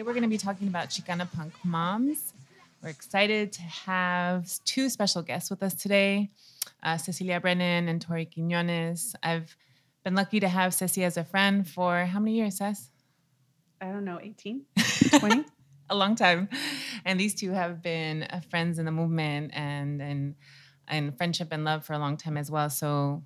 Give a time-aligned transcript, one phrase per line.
[0.00, 2.32] today we're going to be talking about Chicana punk moms.
[2.82, 6.30] We're excited to have two special guests with us today
[6.82, 9.14] uh, Cecilia Brennan and Tori Quinones.
[9.22, 9.54] I've
[10.02, 12.90] been lucky to have Ceci as a friend for how many years, Cess?
[13.82, 14.62] I don't know, 18,
[15.18, 15.44] 20?
[15.90, 16.48] a long time.
[17.04, 20.34] And these two have been uh, friends in the movement and and
[20.88, 22.70] and friendship and love for a long time as well.
[22.70, 23.22] So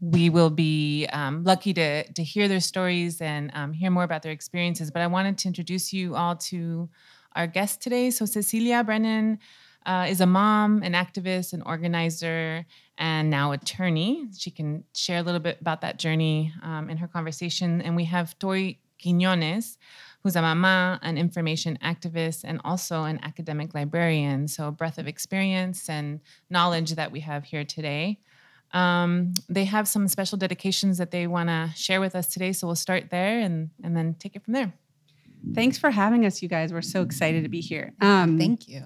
[0.00, 4.22] we will be um, lucky to to hear their stories and um, hear more about
[4.22, 4.90] their experiences.
[4.90, 6.88] But I wanted to introduce you all to
[7.36, 8.10] our guest today.
[8.10, 9.38] So Cecilia Brennan
[9.86, 12.66] uh, is a mom, an activist, an organizer,
[12.98, 14.26] and now attorney.
[14.36, 17.80] She can share a little bit about that journey um, in her conversation.
[17.80, 19.78] And we have Tori Quinones,
[20.22, 24.48] who's a mama, an information activist, and also an academic librarian.
[24.48, 26.20] So a breadth of experience and
[26.50, 28.18] knowledge that we have here today.
[28.72, 32.52] Um, they have some special dedications that they want to share with us today.
[32.52, 34.72] So we'll start there and, and then take it from there.
[35.54, 36.72] Thanks for having us, you guys.
[36.72, 37.94] We're so excited to be here.
[38.00, 38.84] Um, Thank you.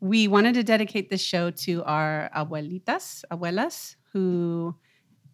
[0.00, 4.74] we wanted to dedicate this show to our abuelitas, abuelas, who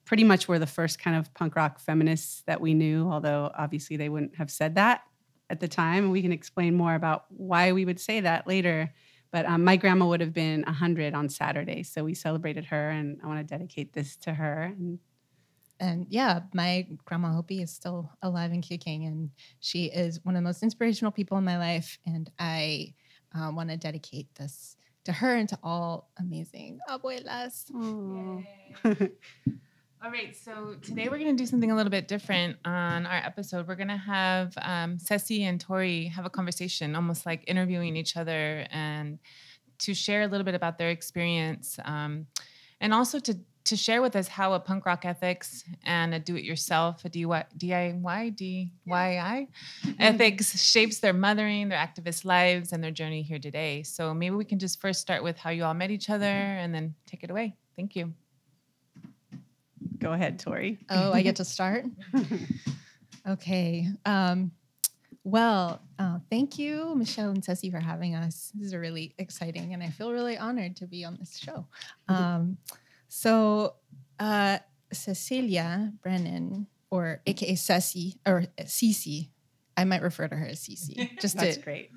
[0.04, 3.96] pretty much were the first kind of punk rock feminists that we knew, although obviously
[3.96, 5.02] they wouldn't have said that
[5.48, 6.04] at the time.
[6.04, 8.92] And we can explain more about why we would say that later.
[9.32, 11.82] But um, my grandma would have been 100 on Saturday.
[11.84, 14.64] So we celebrated her, and I want to dedicate this to her.
[14.76, 14.98] And
[15.78, 19.30] And yeah, my grandma Hopi is still alive and kicking, and
[19.60, 21.98] she is one of the most inspirational people in my life.
[22.04, 22.94] And I
[23.34, 27.70] uh, want to dedicate this to her and to all amazing abuelas.
[30.02, 33.18] All right, so today we're going to do something a little bit different on our
[33.18, 33.68] episode.
[33.68, 38.16] We're going to have um, Ceci and Tori have a conversation, almost like interviewing each
[38.16, 39.18] other, and
[39.80, 42.26] to share a little bit about their experience, um,
[42.80, 47.04] and also to to share with us how a punk rock ethics and a do-it-yourself,
[47.04, 49.48] a DIY, DIY, DIY
[49.98, 53.82] ethics shapes their mothering, their activist lives, and their journey here today.
[53.82, 56.74] So maybe we can just first start with how you all met each other, and
[56.74, 57.58] then take it away.
[57.76, 58.14] Thank you.
[60.00, 60.78] Go ahead, Tori.
[60.88, 61.84] Oh, I get to start?
[63.28, 63.88] okay.
[64.04, 64.50] Um,
[65.22, 68.52] well, uh, thank you, Michelle and Ceci, for having us.
[68.54, 71.66] This is really exciting, and I feel really honored to be on this show.
[72.08, 72.56] Um,
[73.08, 73.74] so,
[74.18, 74.58] uh,
[74.92, 79.28] Cecilia Brennan, or AKA Ceci, or Cece,
[79.76, 81.90] I might refer to her as Cece, just That's to great.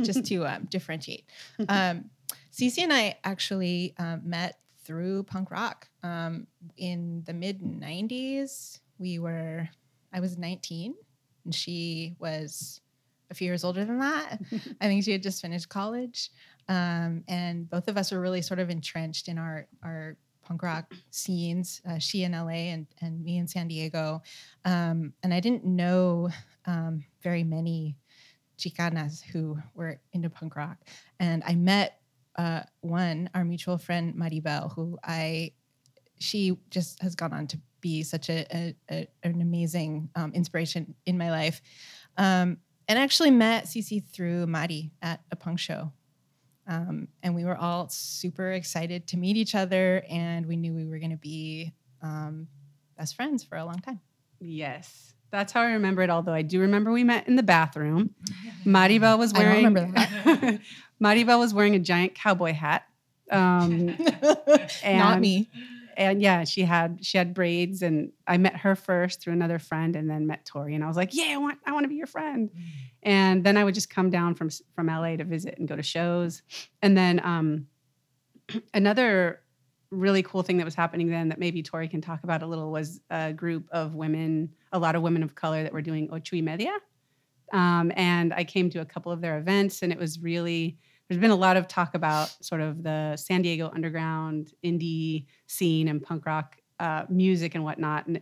[0.00, 1.26] just to um, differentiate.
[1.68, 2.10] Um,
[2.52, 4.58] Cece and I actually um, met
[4.90, 8.80] through punk rock um, in the mid 90s.
[8.98, 9.68] We were,
[10.12, 10.96] I was 19
[11.44, 12.80] and she was
[13.30, 14.40] a few years older than that.
[14.80, 16.30] I think she had just finished college.
[16.68, 20.92] Um, and both of us were really sort of entrenched in our, our punk rock
[21.12, 24.20] scenes, uh, she in LA and, and me in San Diego.
[24.64, 26.30] Um, and I didn't know
[26.66, 27.94] um, very many
[28.58, 30.78] Chicanas who were into punk rock.
[31.20, 31.99] And I met
[32.36, 35.52] uh, one, our mutual friend Maribel, who I,
[36.18, 40.94] she just has gone on to be such a, a, a an amazing um, inspiration
[41.06, 41.60] in my life.
[42.16, 45.92] Um, and actually met Cece through Mari at a punk show.
[46.66, 50.86] Um, and we were all super excited to meet each other, and we knew we
[50.86, 51.72] were going to be
[52.02, 52.48] um,
[52.98, 54.00] best friends for a long time.
[54.40, 55.14] Yes.
[55.30, 58.14] That's how I remember it, although I do remember we met in the bathroom.
[58.64, 60.60] Maribel was I wearing remember that.
[61.02, 62.84] Maribel was wearing a giant cowboy hat.
[63.30, 63.86] Um,
[64.22, 65.48] Not And- me.
[65.96, 69.94] and yeah, she had she had braids and I met her first through another friend
[69.96, 71.94] and then met Tori and I was like, "Yeah, I want I want to be
[71.94, 72.50] your friend."
[73.02, 75.82] And then I would just come down from from LA to visit and go to
[75.82, 76.42] shows.
[76.82, 77.66] And then um
[78.74, 79.40] another
[79.90, 82.70] really cool thing that was happening then that maybe Tori can talk about a little
[82.70, 86.36] was a group of women, a lot of women of color that were doing ocho
[86.36, 86.72] y media.
[87.52, 90.78] Um, and I came to a couple of their events, and it was really
[91.08, 95.88] there's been a lot of talk about sort of the San Diego underground indie scene
[95.88, 98.06] and punk rock uh, music and whatnot.
[98.06, 98.20] And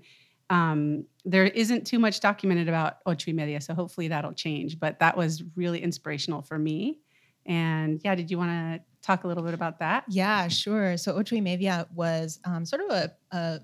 [0.48, 4.80] um, there isn't too much documented about ocho y media, so hopefully that'll change.
[4.80, 7.00] But that was really inspirational for me.
[7.44, 10.04] And yeah, did you want to talk a little bit about that?
[10.08, 10.98] Yeah, sure.
[10.98, 13.60] So Ocho y Media was um, sort of a, a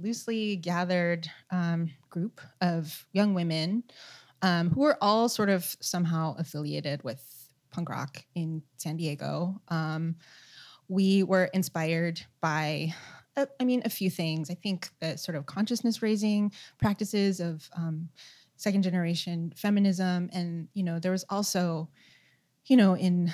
[0.00, 3.82] loosely gathered um, group of young women
[4.42, 7.20] um, who were all sort of somehow affiliated with
[7.72, 9.60] punk rock in San Diego.
[9.68, 10.14] Um,
[10.88, 12.94] we were inspired by,
[13.36, 14.50] uh, I mean, a few things.
[14.50, 18.08] I think the sort of consciousness raising practices of um,
[18.54, 21.88] second generation feminism, and you know, there was also,
[22.66, 23.32] you know, in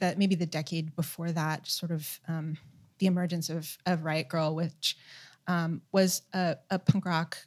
[0.00, 2.56] that maybe the decade before that, sort of um,
[2.98, 4.96] the emergence of of Riot Grrrl, which
[5.46, 7.38] um, was a, a punk rock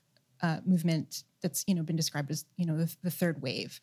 [0.42, 3.80] uh, movement that's you know been described as you know the, the third wave,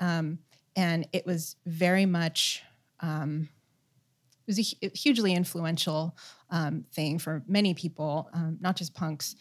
[0.00, 0.38] um,
[0.76, 2.62] and it was very much.
[3.00, 3.48] Um,
[4.46, 6.16] it was a hu- hugely influential
[6.50, 9.36] um, thing for many people, um, not just punks.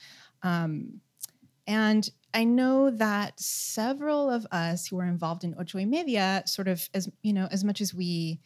[1.67, 6.89] And I know that several of us who were involved in Ocho Media, sort of
[6.93, 8.39] as you know, as much as we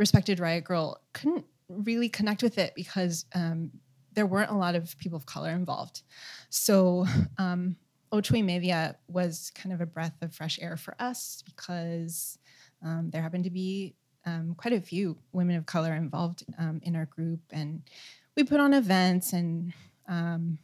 [0.00, 3.70] respected Riot Grrrl, couldn't really connect with it because um,
[4.14, 6.02] there weren't a lot of people of color involved.
[6.48, 7.06] So
[7.38, 7.76] um,
[8.10, 12.38] Ocho y Media was kind of a breath of fresh air for us because
[12.82, 13.94] um, there happened to be
[14.24, 17.82] um, quite a few women of color involved um, in our group, and
[18.36, 19.72] we put on events and
[20.08, 20.58] um,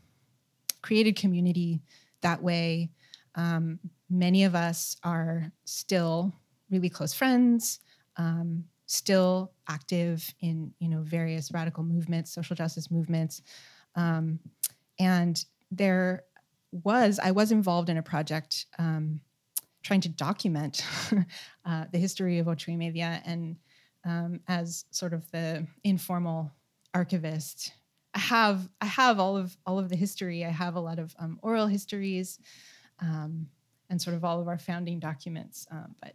[0.81, 1.83] created community
[2.23, 2.91] that way.
[3.35, 3.79] Um,
[4.09, 6.35] many of us are still
[6.71, 7.81] really close friends,
[8.17, 13.43] um, still active in you know various radical movements, social justice movements,
[13.95, 14.39] um,
[14.99, 16.25] and there
[16.85, 19.21] was I was involved in a project um,
[19.83, 20.85] trying to document
[21.65, 23.57] uh, the history of Ocho Media, and
[24.05, 26.51] um, as sort of the informal
[26.95, 27.73] archivist
[28.17, 30.43] I have I have all of all of the history.
[30.43, 32.39] I have a lot of um, oral histories,
[32.99, 33.47] um,
[33.91, 35.67] and sort of all of our founding documents.
[35.71, 36.15] Um, but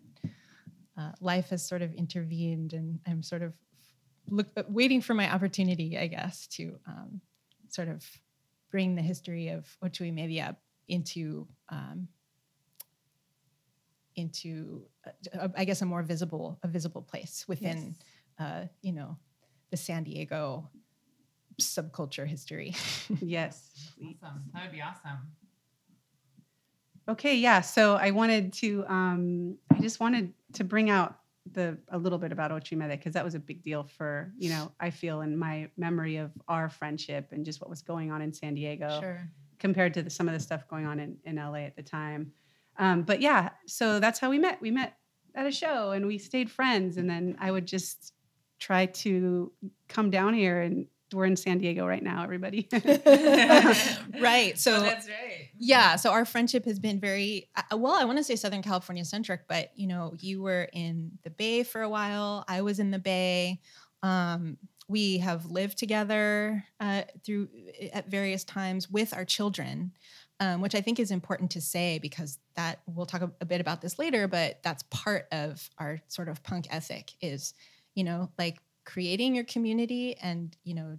[0.97, 3.53] uh, life has sort of intervened, and I'm sort of
[4.29, 7.21] look uh, waiting for my opportunity, I guess, to um,
[7.69, 8.05] sort of
[8.69, 10.57] bring the history of Ocho y Media
[10.87, 12.07] into um,
[14.15, 14.83] into
[15.33, 17.95] uh, I guess a more visible a visible place within
[18.39, 19.17] uh, you know
[19.69, 20.69] the San Diego
[21.61, 22.75] subculture history.
[23.21, 23.69] Yes.
[23.99, 24.43] Awesome.
[24.53, 25.19] That would be awesome.
[27.11, 27.61] Okay, yeah.
[27.61, 31.17] So I wanted to, um, I just wanted to bring out
[31.51, 34.71] the a little bit about Media because that was a big deal for you know
[34.79, 38.31] I feel in my memory of our friendship and just what was going on in
[38.31, 39.27] San Diego Sure.
[39.57, 42.31] compared to the, some of the stuff going on in, in LA at the time.
[42.77, 44.61] Um, but yeah, so that's how we met.
[44.61, 44.97] We met
[45.35, 46.97] at a show and we stayed friends.
[46.97, 48.13] And then I would just
[48.59, 49.51] try to
[49.87, 52.67] come down here and we're in San Diego right now, everybody.
[54.19, 54.53] right.
[54.57, 55.49] So Oh, that's right.
[55.57, 57.93] yeah, so our friendship has been very uh, well.
[57.93, 61.63] I want to say Southern California centric, but you know, you were in the Bay
[61.63, 62.45] for a while.
[62.47, 63.59] I was in the Bay.
[64.03, 67.49] Um, we have lived together uh, through
[67.93, 69.93] at various times with our children,
[70.39, 73.61] um, which I think is important to say because that we'll talk a, a bit
[73.61, 74.27] about this later.
[74.27, 77.53] But that's part of our sort of punk ethic is,
[77.95, 80.97] you know, like creating your community and you know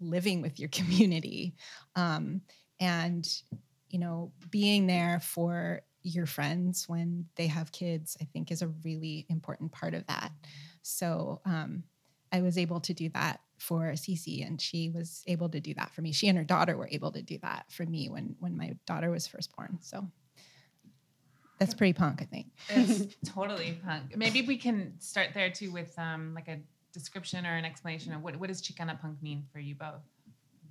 [0.00, 1.54] living with your community
[1.96, 2.40] um,
[2.80, 3.28] and
[3.90, 8.68] you know being there for your friends when they have kids i think is a
[8.84, 10.32] really important part of that.
[10.82, 11.84] So um,
[12.32, 15.92] i was able to do that for Cece and she was able to do that
[15.94, 16.12] for me.
[16.12, 19.10] She and her daughter were able to do that for me when when my daughter
[19.10, 20.06] was first born so.
[21.58, 22.46] That's pretty punk i think.
[22.70, 24.16] It's totally punk.
[24.16, 26.58] Maybe we can start there too with um, like a
[26.92, 30.02] description or an explanation of what, what does Chicana punk mean for you both?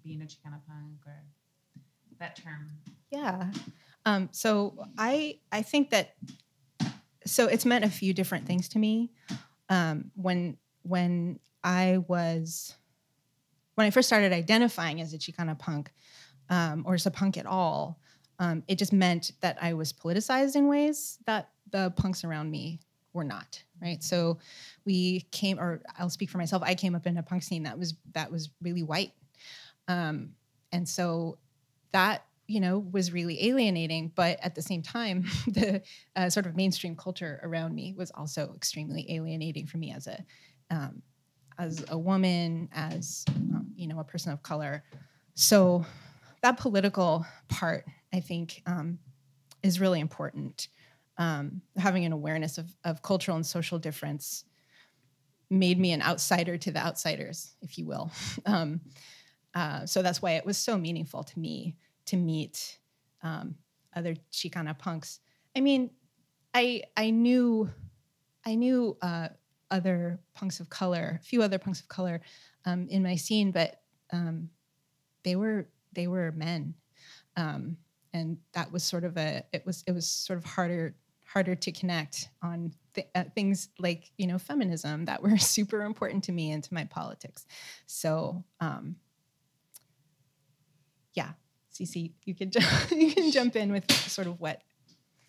[0.03, 1.23] Being a Chicana punk or
[2.19, 2.69] that term.
[3.11, 3.51] Yeah.
[4.05, 6.15] Um, so I I think that
[7.25, 9.11] so it's meant a few different things to me.
[9.69, 12.75] Um, when when I was
[13.75, 15.91] when I first started identifying as a Chicana punk
[16.49, 17.99] um, or as a punk at all,
[18.39, 22.79] um, it just meant that I was politicized in ways that the punks around me
[23.13, 23.63] were not.
[23.81, 24.03] Right.
[24.03, 24.39] So
[24.85, 26.63] we came, or I'll speak for myself.
[26.65, 29.13] I came up in a punk scene that was that was really white,
[29.87, 30.31] um,
[30.71, 31.37] and so
[31.91, 35.81] that you know was really alienating but at the same time the
[36.15, 40.25] uh, sort of mainstream culture around me was also extremely alienating for me as a
[40.71, 41.01] um,
[41.57, 44.83] as a woman as um, you know a person of color
[45.35, 45.85] so
[46.41, 48.97] that political part i think um,
[49.61, 50.69] is really important
[51.19, 54.45] um, having an awareness of, of cultural and social difference
[55.51, 58.11] made me an outsider to the outsiders if you will
[58.45, 58.81] um,
[59.55, 62.79] uh, so that's why it was so meaningful to me to meet
[63.23, 63.55] um,
[63.95, 65.19] other Chicana punks.
[65.55, 65.89] I mean,
[66.53, 67.69] I I knew
[68.45, 69.29] I knew uh,
[69.71, 72.21] other punks of color, a few other punks of color
[72.65, 74.49] um, in my scene, but um,
[75.23, 76.75] they were they were men,
[77.35, 77.77] um,
[78.13, 80.95] and that was sort of a it was it was sort of harder
[81.33, 86.23] harder to connect on th- uh, things like you know feminism that were super important
[86.25, 87.45] to me and to my politics.
[87.85, 88.95] So um,
[91.13, 91.31] yeah,
[91.73, 92.51] Cece, you can
[92.91, 94.61] you can jump in with sort of what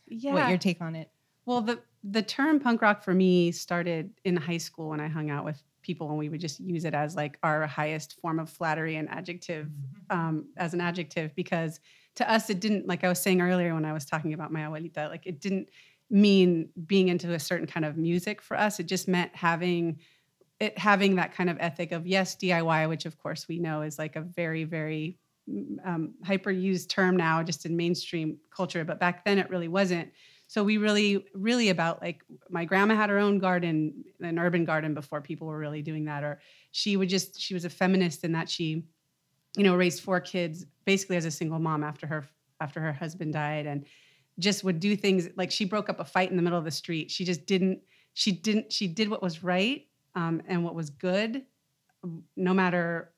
[0.06, 0.34] yeah.
[0.34, 1.10] what your take on it.
[1.44, 5.30] Well, the the term punk rock for me started in high school when I hung
[5.30, 8.50] out with people and we would just use it as like our highest form of
[8.50, 9.68] flattery and adjective
[10.10, 11.80] um, as an adjective because
[12.16, 14.60] to us it didn't like I was saying earlier when I was talking about my
[14.60, 15.68] abuelita like it didn't
[16.10, 18.80] mean being into a certain kind of music for us.
[18.80, 20.00] It just meant having
[20.58, 23.98] it having that kind of ethic of yes DIY which of course we know is
[23.98, 25.18] like a very very
[25.84, 30.10] um, hyper used term now just in mainstream culture but back then it really wasn't.
[30.48, 34.94] So we really really about like my grandma had her own garden an urban garden
[34.94, 36.40] before people were really doing that or
[36.72, 38.84] she would just she was a feminist in that she
[39.56, 42.28] you know raised four kids basically as a single mom after her
[42.60, 43.66] after her husband died.
[43.66, 43.86] And
[44.40, 46.70] just would do things like she broke up a fight in the middle of the
[46.70, 47.10] street.
[47.10, 47.80] She just didn't
[48.14, 51.44] she didn't she did what was right um, and what was good
[52.36, 53.12] no matter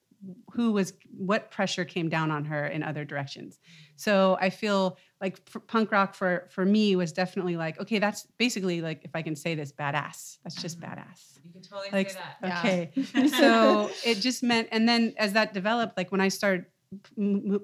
[0.52, 3.58] who was what pressure came down on her in other directions.
[3.96, 8.80] So i feel like punk rock for for me was definitely like okay that's basically
[8.80, 10.38] like if i can say this badass.
[10.44, 11.38] That's just badass.
[11.44, 12.48] You can totally like say that.
[12.48, 12.58] Yeah.
[12.58, 16.66] okay so it just meant and then as that developed like when i started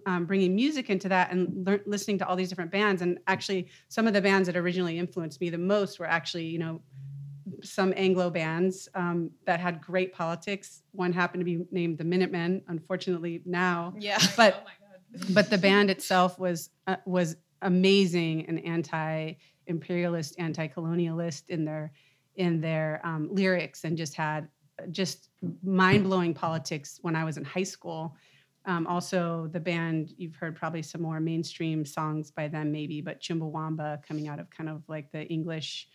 [0.06, 4.06] um, bringing music into that and listening to all these different bands and actually some
[4.06, 6.80] of the bands that originally influenced me the most were actually you know
[7.62, 12.62] some anglo bands um, that had great politics one happened to be named the minutemen
[12.68, 14.18] unfortunately now Yeah.
[14.37, 14.66] but
[15.30, 21.92] but the band itself was uh, was amazing and anti-imperialist, anti-colonialist in their
[22.37, 24.49] in their um, lyrics, and just had
[24.92, 25.30] just
[25.64, 28.16] mind-blowing politics when I was in high school.
[28.68, 33.18] Um, also, the band you've heard probably some more mainstream songs by them, maybe, but
[33.18, 35.88] Chumbawamba coming out of kind of like the English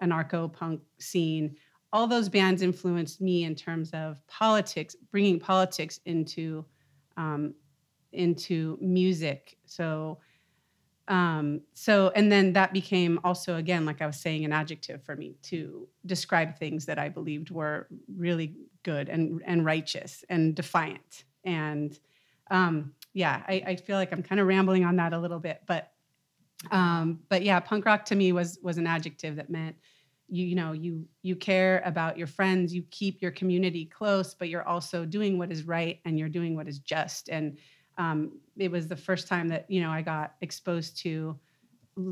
[0.00, 1.56] anarcho punk scene.
[1.92, 6.64] All those bands influenced me in terms of politics, bringing politics into
[7.16, 7.52] um,
[8.12, 9.58] into music.
[9.66, 10.18] So,
[11.08, 15.16] um, so, and then that became also, again, like I was saying, an adjective for
[15.16, 21.24] me to describe things that I believed were really good and, and righteous and defiant.
[21.44, 21.98] And
[22.50, 25.62] um, yeah, I, I feel like I'm kind of rambling on that a little bit,
[25.66, 25.92] but,
[26.70, 29.76] um, but yeah, punk rock to me was, was an adjective that meant
[30.28, 34.48] you, you know, you, you care about your friends, you keep your community close, but
[34.48, 37.28] you're also doing what is right and you're doing what is just.
[37.28, 37.58] And,
[38.00, 41.38] um, it was the first time that you know I got exposed to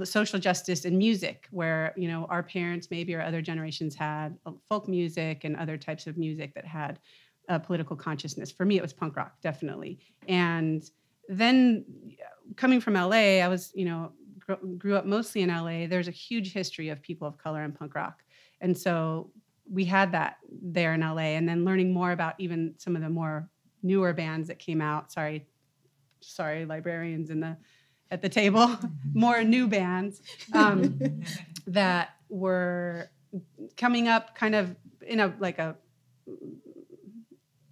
[0.05, 4.53] social justice in music, where you know our parents maybe or other generations had uh,
[4.69, 6.99] folk music and other types of music that had
[7.49, 8.51] a political consciousness.
[8.51, 9.99] For me, it was punk rock, definitely.
[10.29, 10.83] And
[11.29, 11.85] then
[12.21, 15.87] uh, coming from LA, I was you know gr- grew up mostly in LA.
[15.87, 18.23] There's a huge history of people of color in punk rock,
[18.61, 19.31] and so
[19.71, 21.37] we had that there in LA.
[21.37, 23.49] And then learning more about even some of the more
[23.83, 25.13] newer bands that came out.
[25.13, 25.47] Sorry,
[26.21, 27.57] sorry, librarians in the
[28.11, 28.71] at the table,
[29.15, 30.99] more new bands um,
[31.67, 33.11] that were
[33.77, 34.75] coming up, kind of
[35.07, 35.77] in a like a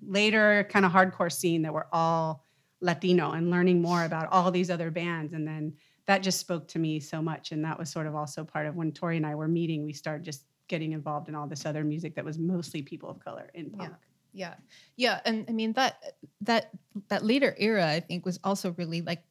[0.07, 2.45] later kind of hardcore scene that were all
[2.81, 5.75] Latino, and learning more about all these other bands, and then
[6.07, 8.77] that just spoke to me so much, and that was sort of also part of
[8.77, 9.85] when Tori and I were meeting.
[9.85, 13.19] We started just getting involved in all this other music that was mostly people of
[13.21, 13.91] color in punk.
[13.91, 13.97] yeah
[14.37, 14.55] yeah.
[14.97, 15.21] Yeah.
[15.25, 15.97] And i mean that
[16.43, 16.71] that
[17.09, 19.23] that later era i think was also really like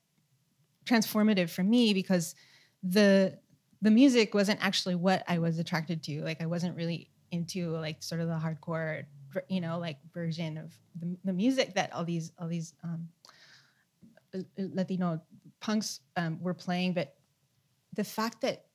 [0.86, 2.36] transformative for me because
[2.82, 3.38] the
[3.82, 6.22] the music wasn't actually what i was attracted to.
[6.24, 9.04] Like i wasn't really into like sort of the hardcore
[9.50, 13.08] you know like version of the, the music that all these all these um
[14.34, 15.22] uh, latino
[15.60, 17.16] punks um, were playing but
[17.96, 18.66] the fact that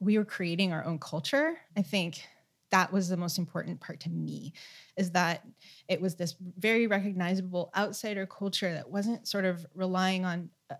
[0.00, 2.22] we were creating our own culture i think
[2.70, 4.52] that was the most important part to me
[4.96, 5.42] is that
[5.88, 10.76] it was this very recognizable outsider culture that wasn't sort of relying on a,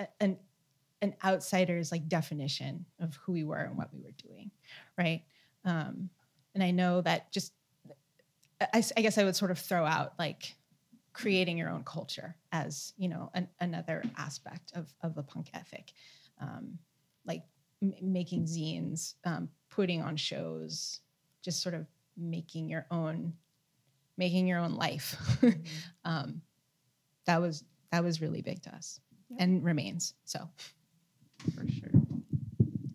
[0.00, 0.38] a- an
[1.02, 4.50] an outsider's like definition of who we were and what we were doing
[4.98, 5.22] right?
[5.64, 6.08] Um,
[6.54, 7.52] and i know that just
[8.60, 10.54] I, I guess i would sort of throw out like
[11.12, 15.92] creating your own culture as you know an, another aspect of of the punk ethic
[16.40, 16.78] um,
[17.26, 17.42] like
[17.82, 21.00] m- making zines um, putting on shows
[21.42, 21.86] just sort of
[22.16, 23.32] making your own
[24.18, 25.16] making your own life
[26.04, 26.40] um,
[27.26, 29.44] that was that was really big to us Yeah.
[29.44, 30.48] and remains so
[31.54, 31.90] for sure.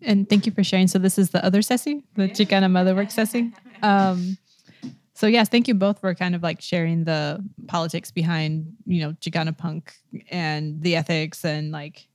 [0.04, 0.88] And thank you for sharing.
[0.88, 3.52] So this is the other Ceci, the Chicana Motherwork Ceci.
[3.84, 4.36] Um,
[5.22, 7.38] so yes, thank you both for kind of like sharing the
[7.68, 9.94] politics behind, you know, Chicana punk
[10.32, 12.08] and the ethics and like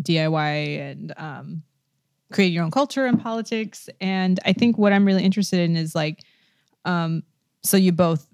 [0.00, 1.64] DIY and um,
[2.32, 3.88] create your own culture and politics.
[4.00, 6.20] And I think what I'm really interested in is like,
[6.84, 7.24] um,
[7.64, 8.24] so you both,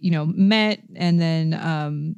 [0.00, 2.16] you know, met and then um,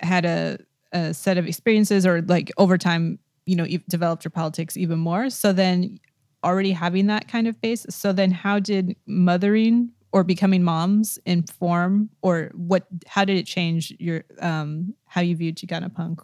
[0.00, 0.60] had a,
[0.92, 4.98] a set of experiences or like over time, you know, you've developed your politics even
[4.98, 5.28] more.
[5.28, 6.00] So then
[6.42, 7.84] already having that kind of base.
[7.90, 13.94] So then how did mothering or becoming moms inform or what how did it change
[13.98, 16.20] your um how you viewed Chicana punk?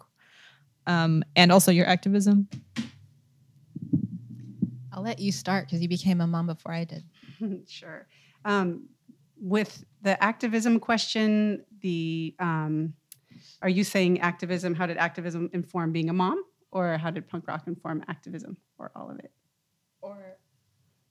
[0.87, 2.47] Um and also your activism?
[4.99, 7.05] I'll let you start because you became a mom before I did.
[7.67, 8.05] sure.
[8.43, 8.89] Um,
[9.39, 12.93] with the activism question, the um,
[13.61, 14.75] are you saying activism?
[14.75, 18.91] How did activism inform being a mom, or how did punk rock inform activism, or
[18.93, 19.31] all of it?
[20.01, 20.37] Or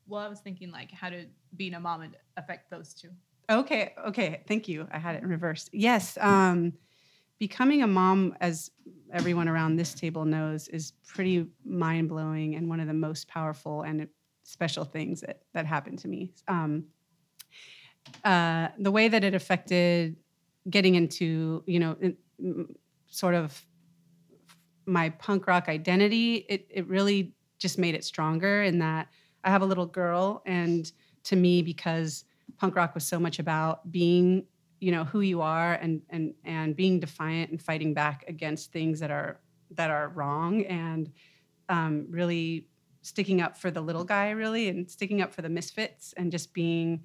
[0.08, 3.10] well, I was thinking like how did being a mom affect those two?
[3.50, 4.86] Okay, okay, thank you.
[4.90, 5.70] I had it in reverse.
[5.72, 6.72] Yes, um,
[7.38, 8.70] becoming a mom, as
[9.12, 13.82] everyone around this table knows, is pretty mind blowing and one of the most powerful
[13.82, 14.06] and
[14.42, 16.32] special things that that happened to me.
[16.46, 16.84] Um,
[18.24, 20.16] uh, the way that it affected
[20.68, 22.16] getting into, you know, in,
[23.06, 23.64] sort of
[24.84, 29.08] my punk rock identity, it it really just made it stronger in that
[29.44, 30.90] I have a little girl, and
[31.24, 32.24] to me, because
[32.56, 34.44] punk rock was so much about being
[34.80, 39.00] you know who you are and and and being defiant and fighting back against things
[39.00, 39.40] that are
[39.72, 41.10] that are wrong and
[41.68, 42.66] um, really
[43.02, 46.52] sticking up for the little guy really and sticking up for the misfits and just
[46.52, 47.04] being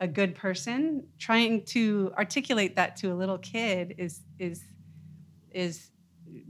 [0.00, 1.06] a good person.
[1.18, 4.62] Trying to articulate that to a little kid is is
[5.50, 5.90] is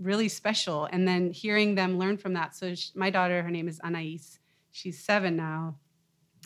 [0.00, 0.86] really special.
[0.86, 2.54] And then hearing them learn from that.
[2.54, 4.38] So sh my daughter her name is anais
[4.70, 5.76] she's seven now.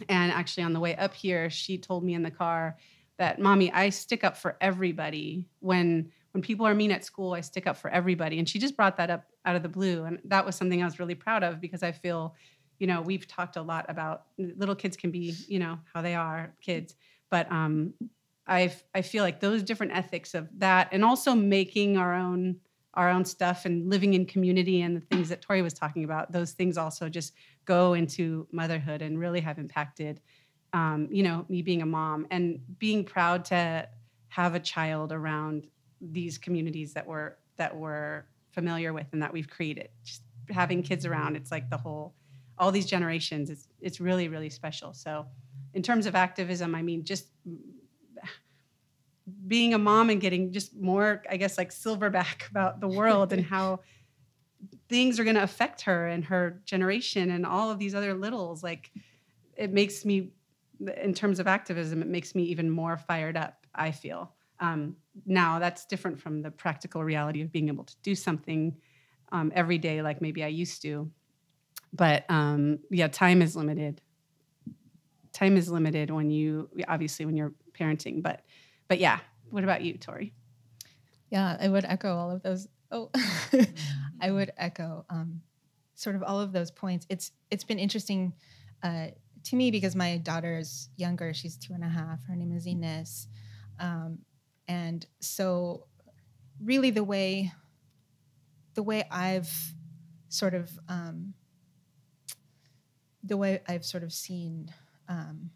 [0.09, 2.77] And actually on the way up here she told me in the car
[3.19, 5.49] that mommy i stick up for everybody.
[5.61, 8.39] When when people are mean at school i stick up for everybody.
[8.39, 10.05] And she just brought that up out of the blue.
[10.05, 12.35] And that was something i was really proud of because i feel
[12.79, 16.15] you know we've talked a lot about little kids can be you know how they
[16.15, 16.95] are kids.
[17.31, 17.95] But um
[18.47, 22.57] i i feel like those different ethics of that and also making our own
[22.95, 26.31] our own stuff and living in community and the things that tori was talking about
[26.31, 27.33] those things also just
[27.65, 30.21] go into motherhood and really have impacted
[30.73, 33.89] um, you know me being a mom and being proud to
[34.29, 35.67] have a child around
[36.01, 39.89] these communities that we're that we're familiar with and that we've created.
[40.05, 42.15] Just having kids around it's like the whole
[42.59, 44.93] all these generations it's it's really really special.
[44.93, 45.27] So
[45.75, 47.29] in terms of activism i mean just
[49.47, 53.45] being a mom and getting just more i guess like silverback about the world and
[53.45, 53.81] how
[54.89, 58.63] things are going to affect her and her generation and all of these other littles.
[58.63, 58.91] Like
[59.57, 60.31] it makes me
[61.03, 64.33] in terms of activism it makes me even more fired up i feel.
[64.61, 68.77] Um, now that's different from the practical reality of being able to do something
[69.31, 71.11] um, every day like maybe i used to.
[71.93, 74.01] But um, yeah time is limited.
[75.33, 78.43] Time is limited when you obviously when you're parenting but
[78.89, 79.19] but yeah
[79.51, 80.33] what about you tori
[81.33, 82.69] Yeah, I would echo all of those.
[82.91, 83.11] Oh,
[84.21, 85.41] I would echo um,
[85.95, 87.07] sort of all of those points.
[87.09, 88.35] It's it's been interesting
[88.83, 89.07] uh,
[89.45, 91.33] to me because my daughter is younger.
[91.33, 92.23] She's two and a half.
[92.29, 93.29] Her name is Ines,
[93.81, 94.19] um,
[94.69, 95.87] and so
[96.63, 97.51] really the way
[98.75, 99.51] the way I've
[100.29, 101.33] sort of um,
[103.23, 104.71] the way I've sort of seen
[105.09, 105.51] um,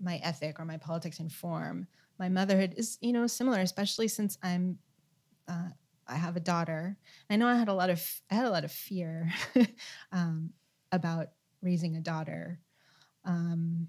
[0.00, 1.86] my ethic or my politics inform
[2.20, 4.78] my motherhood is you know similar especially since i'm
[5.48, 5.70] uh,
[6.06, 6.96] i have a daughter.
[7.28, 9.32] I know i had a lot of i had a lot of fear
[10.12, 10.50] um,
[10.92, 11.28] about
[11.62, 12.60] raising a daughter.
[13.24, 13.88] Um,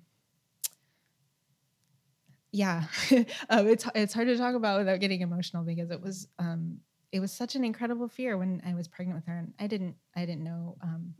[2.51, 2.83] yeah
[3.49, 6.79] um, it's it's hard to talk about without getting emotional because it was um,
[7.11, 9.95] it was such an incredible fear when i was pregnant with her and i didn't
[10.15, 11.13] i didn't know um,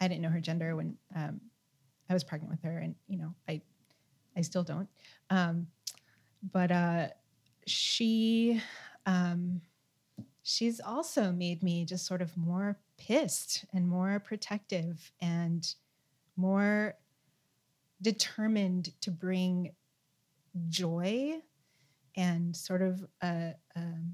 [0.00, 1.40] i didn't know her gender when um,
[2.10, 3.60] i was pregnant with her and you know i
[4.36, 4.88] i still don't.
[5.30, 5.68] Um,
[6.52, 7.08] but uh,
[7.66, 8.60] she
[9.06, 9.60] um,
[10.42, 15.74] she's also made me just sort of more pissed and more protective and
[16.36, 16.94] more
[18.00, 19.72] determined to bring
[20.68, 21.34] joy
[22.16, 24.12] and sort of a, um,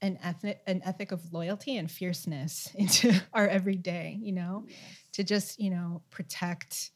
[0.00, 4.66] an ethnic an ethic of loyalty and fierceness into our everyday you know
[5.12, 6.90] to just you know protect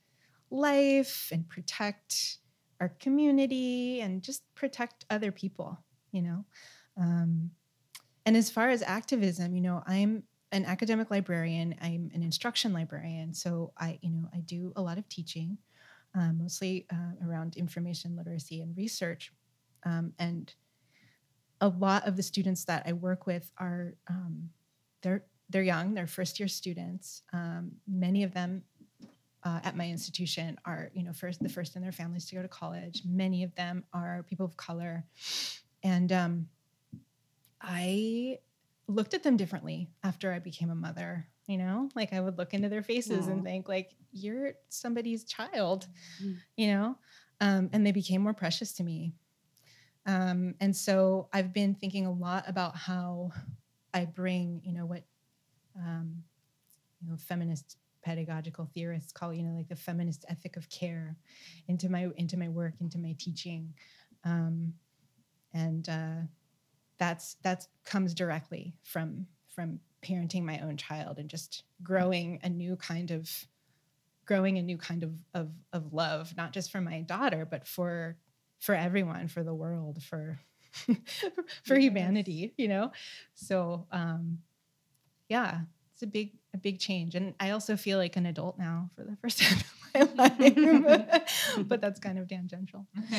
[0.51, 2.39] life and protect
[2.81, 5.79] our community and just protect other people,
[6.13, 6.45] you know.
[6.97, 7.51] Um,
[8.25, 11.75] and as far as activism, you know, I'm an academic librarian.
[11.81, 15.59] I'm an instruction librarian, so I, you know, I do a lot of teaching,
[16.15, 19.33] um, mostly uh, around information literacy and research.
[19.85, 20.53] Um, and
[21.61, 24.51] a lot of the students that I work with are um,
[25.03, 27.23] they're they're young, they're first year students.
[27.33, 28.63] Um, many of them
[29.47, 32.43] uh, at my institution are you know first the first in their families to go
[32.43, 35.05] to college many of them are people of color
[35.83, 36.49] and um,
[37.61, 38.39] i
[38.89, 41.27] looked at them differently after I became a mother.
[41.47, 45.87] You know, like I would look into their faces and think, like, you're somebody's child,
[46.21, 46.37] Mm.
[46.57, 46.99] you know,
[47.41, 49.13] um, and they became more precious to me.
[50.07, 53.31] Um, and so I've been thinking a lot about how
[53.95, 55.05] I bring, you know, what,
[55.77, 56.25] um,
[57.01, 57.77] you know, feminist
[58.07, 61.17] pedagogical theorists call, you know, like the feminist ethic of care
[61.67, 63.75] into my into my work, into my teaching,
[64.23, 64.73] um,
[65.53, 66.21] and uh,
[66.99, 72.77] that's that's comes directly from from parenting my own child and just growing a new
[72.77, 73.29] kind of
[74.25, 78.17] growing a new kind of of, of love, not just for my daughter, but for
[78.61, 80.39] for everyone, for the world, for
[81.65, 82.93] for humanity, you know.
[83.35, 84.39] So um,
[85.29, 88.91] yeah, it's a big a big change, and I also feel like an adult now
[88.97, 89.59] for the first time
[89.95, 91.59] in my life.
[91.59, 92.87] but that's kind of tangential.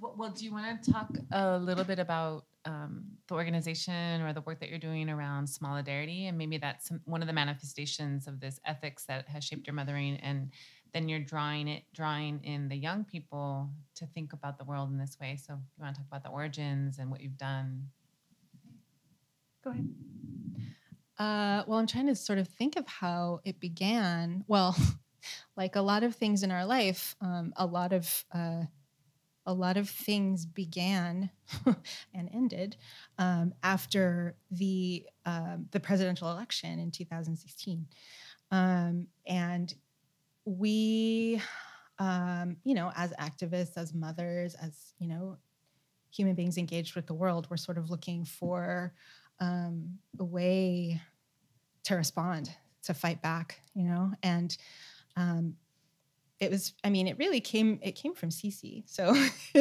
[0.00, 4.32] well, well, do you want to talk a little bit about um, the organization or
[4.32, 8.26] the work that you're doing around solidarity, and maybe that's some, one of the manifestations
[8.26, 10.50] of this ethics that has shaped your mothering, and
[10.94, 14.98] then you're drawing it, drawing in the young people to think about the world in
[14.98, 15.36] this way.
[15.36, 17.88] So, you want to talk about the origins and what you've done?
[19.64, 19.88] Go ahead.
[21.18, 24.44] Uh, well, I'm trying to sort of think of how it began.
[24.48, 24.76] Well,
[25.56, 28.62] like a lot of things in our life, um, a lot of uh,
[29.46, 31.30] a lot of things began
[32.14, 32.76] and ended
[33.18, 37.86] um, after the um, the presidential election in 2016,
[38.50, 39.74] um, and
[40.44, 41.40] we,
[41.98, 45.38] um, you know, as activists, as mothers, as you know,
[46.10, 48.92] human beings engaged with the world, we're sort of looking for
[49.42, 51.00] um, a way
[51.84, 52.48] to respond,
[52.84, 54.56] to fight back, you know, and
[55.16, 55.56] um,
[56.38, 56.74] it was.
[56.84, 57.80] I mean, it really came.
[57.82, 58.84] It came from Cece.
[58.86, 59.12] So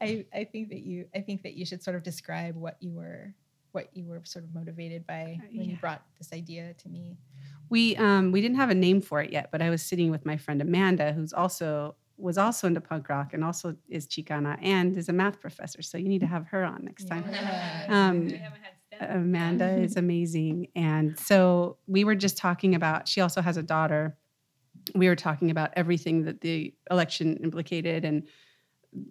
[0.00, 1.06] I, I think that you.
[1.14, 3.34] I think that you should sort of describe what you were,
[3.72, 7.16] what you were sort of motivated by Uh, when you brought this idea to me.
[7.70, 10.26] We um we didn't have a name for it yet, but I was sitting with
[10.26, 14.96] my friend Amanda, who's also was also into punk rock and also is Chicana and
[14.96, 15.82] is a math professor.
[15.82, 17.24] So you need to have her on next time.
[17.88, 18.32] Um,
[19.00, 20.68] Amanda is amazing.
[20.76, 24.16] And so we were just talking about, she also has a daughter.
[24.94, 28.24] We were talking about everything that the election implicated and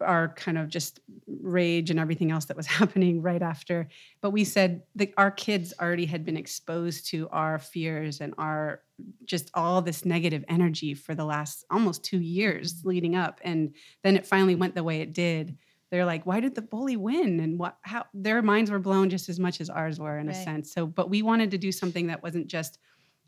[0.01, 3.87] our kind of just rage and everything else that was happening right after.
[4.21, 8.81] But we said that our kids already had been exposed to our fears and our
[9.25, 13.41] just all this negative energy for the last almost two years leading up.
[13.43, 15.57] And then it finally went the way it did
[15.93, 17.39] they're like, why did the bully win?
[17.39, 20.33] And what how their minds were blown just as much as ours were in a
[20.33, 20.73] sense.
[20.73, 22.79] So, but we wanted to do something that wasn't just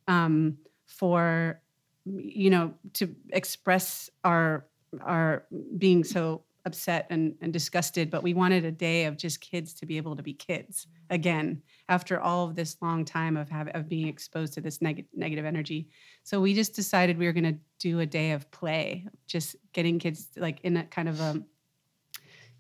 [0.08, 1.62] um, for
[2.06, 4.66] you know to express our
[5.02, 5.46] our
[5.78, 9.86] being so upset and, and disgusted, but we wanted a day of just kids to
[9.86, 13.88] be able to be kids again after all of this long time of have, of
[13.88, 15.88] being exposed to this neg- negative energy.
[16.24, 20.00] So we just decided we were going to do a day of play, just getting
[20.00, 21.44] kids like in a kind of a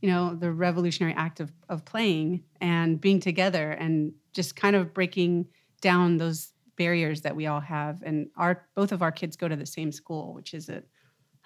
[0.01, 4.93] you know the revolutionary act of, of playing and being together and just kind of
[4.93, 5.47] breaking
[5.81, 9.55] down those barriers that we all have and our both of our kids go to
[9.55, 10.83] the same school which is a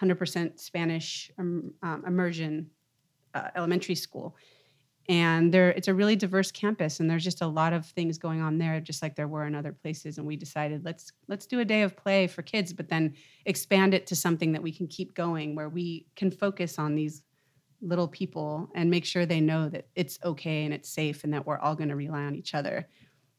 [0.02, 2.70] 100% spanish um, um, immersion
[3.34, 4.36] uh, elementary school
[5.08, 8.42] and there it's a really diverse campus and there's just a lot of things going
[8.42, 11.60] on there just like there were in other places and we decided let's let's do
[11.60, 13.14] a day of play for kids but then
[13.46, 17.24] expand it to something that we can keep going where we can focus on these
[17.82, 21.46] little people and make sure they know that it's okay and it's safe and that
[21.46, 22.88] we're all going to rely on each other.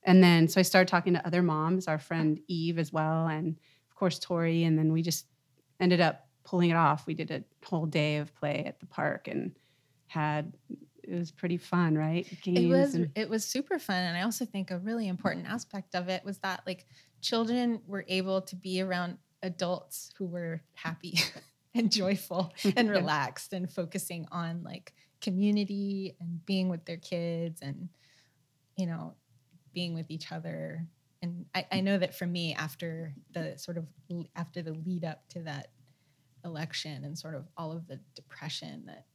[0.05, 3.57] And then so I started talking to other moms, our friend Eve as well, and
[3.91, 4.65] of course Tori.
[4.65, 5.27] And then we just
[5.79, 7.07] ended up pulling it off.
[7.07, 9.53] We did a whole day of play at the park and
[10.07, 10.53] had
[11.03, 12.27] it was pretty fun, right?
[12.43, 15.47] Games it was and- it was super fun and i also think a really important
[15.47, 16.87] aspect of it was that like
[17.21, 21.19] children were able to be around adults who were happy
[21.75, 27.89] and joyful and relaxed and focusing on like community and being with their kids and
[28.77, 29.15] you know
[29.73, 30.87] being with each other
[31.23, 33.87] and I, I know that for me after the sort of
[34.35, 35.69] after the lead up to that
[36.45, 39.07] election and sort of all of the depression that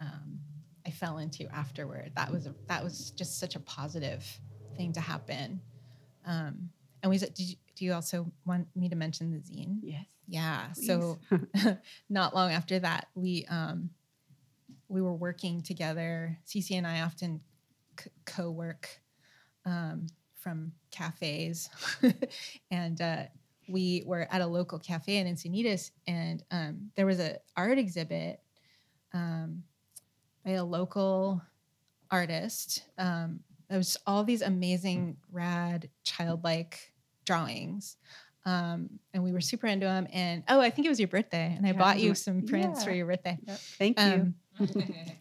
[0.00, 0.38] um,
[0.86, 2.12] I fell into afterward.
[2.16, 4.24] That was a, that was just such a positive
[4.76, 5.60] thing to happen.
[6.24, 6.70] Um,
[7.02, 9.78] and we said, did you, do you also want me to mention the zine?
[9.82, 10.06] yes.
[10.28, 10.72] Yeah.
[10.72, 11.18] So
[12.10, 13.90] not long after that, we um,
[14.88, 16.38] we were working together.
[16.46, 17.40] Cece and I often
[17.98, 18.88] c- co-work
[19.64, 21.70] um, from cafes,
[22.70, 23.22] and uh,
[23.68, 28.40] we were at a local cafe in Encinitas, and um, there was a art exhibit
[29.12, 29.62] um,
[30.44, 31.42] by a local
[32.10, 32.84] artist.
[32.96, 36.92] Um, there was all these amazing, rad, childlike
[37.26, 37.96] drawings.
[38.46, 40.08] Um, and we were super into them.
[40.10, 42.82] And oh, I think it was your birthday, and I Yeah, bought you some prints
[42.82, 43.38] for your birthday.
[43.46, 43.58] Yep.
[43.78, 44.04] Thank you.
[44.04, 44.34] Um,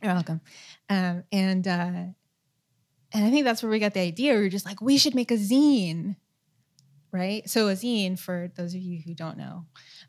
[0.02, 0.42] You're welcome.
[0.90, 2.04] Um, and uh,
[3.14, 4.34] and I think that's where we got the idea.
[4.36, 6.16] We were just like, we should make a zine,
[7.18, 7.50] right?
[7.50, 9.66] So a zine, for those of you who don't know,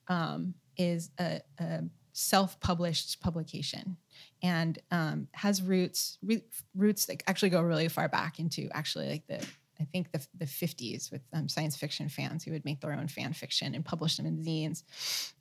[0.09, 3.97] um, is a, a self-published publication
[4.43, 6.45] and um, has roots re-
[6.75, 9.45] roots that actually go really far back into actually like the
[9.81, 13.09] I think the, the 50s with um, science fiction fans who would make their own
[13.09, 14.83] fan fiction and publish them in zines.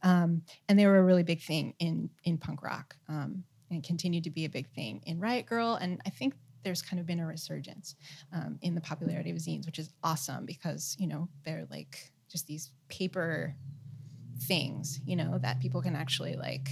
[0.03, 4.25] Um, and they were a really big thing in, in punk rock um, and continued
[4.25, 5.80] to be a big thing in Riot Grrrl.
[5.82, 6.36] And I think
[6.67, 7.95] there's kind of been a resurgence
[8.34, 12.45] um, in the popularity of zines, which is awesome because, you know, they're like just
[12.45, 13.56] these paper
[14.41, 16.67] things, you know, that people can actually like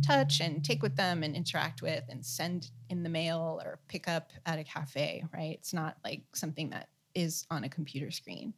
[0.00, 4.08] touch and take with them and interact with and send in the mail or pick
[4.08, 5.56] up at a cafe, right?
[5.58, 8.54] It's not like something that is on a computer screen.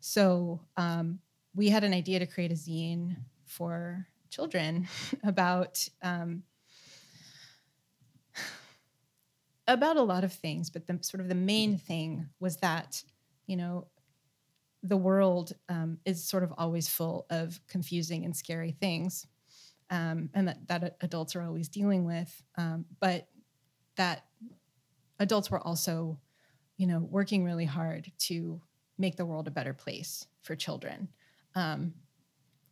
[0.00, 1.18] So um,
[1.54, 4.88] we had an idea to create a zine for children
[5.24, 6.42] about um,
[9.72, 13.02] about a lot of things, but the sort of the main thing was that
[13.46, 13.88] you know
[14.82, 19.26] the world um, is sort of always full of confusing and scary things,
[19.90, 23.28] um, and that that adults are always dealing with, um, but
[23.96, 24.24] that
[25.18, 26.18] adults were also
[26.76, 28.60] you know working really hard to
[28.98, 31.08] make the world a better place for children
[31.54, 31.92] um,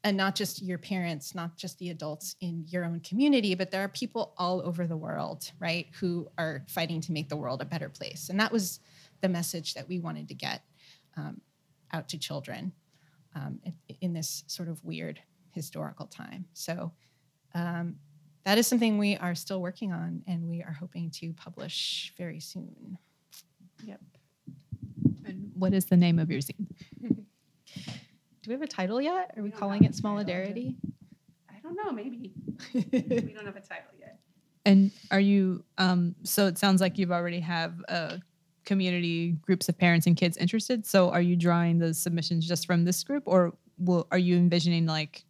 [0.03, 3.83] and not just your parents not just the adults in your own community but there
[3.83, 7.65] are people all over the world right who are fighting to make the world a
[7.65, 8.81] better place and that was
[9.21, 10.63] the message that we wanted to get
[11.17, 11.41] um,
[11.93, 12.73] out to children
[13.35, 15.21] um, in, in this sort of weird
[15.53, 16.93] historical time so
[17.55, 17.97] um,
[18.45, 22.41] that is something we are still working on and we are hoping to publish very
[22.41, 22.97] soon
[23.85, 24.01] Yep.
[25.25, 26.67] And what is the name of your zine?
[28.43, 30.03] do we have a title yet are we, We calling it a title.
[30.03, 30.77] solidarity
[31.49, 31.93] I don't know.
[31.93, 32.33] Maybe
[32.75, 34.19] we don't have a title yet.
[34.65, 38.21] And are you um so it sounds like you've already have a
[38.65, 40.87] community groups of parents and kids interested.
[40.87, 44.87] So are you drawing the submissions just from this group or will are you envisioning
[44.87, 45.25] like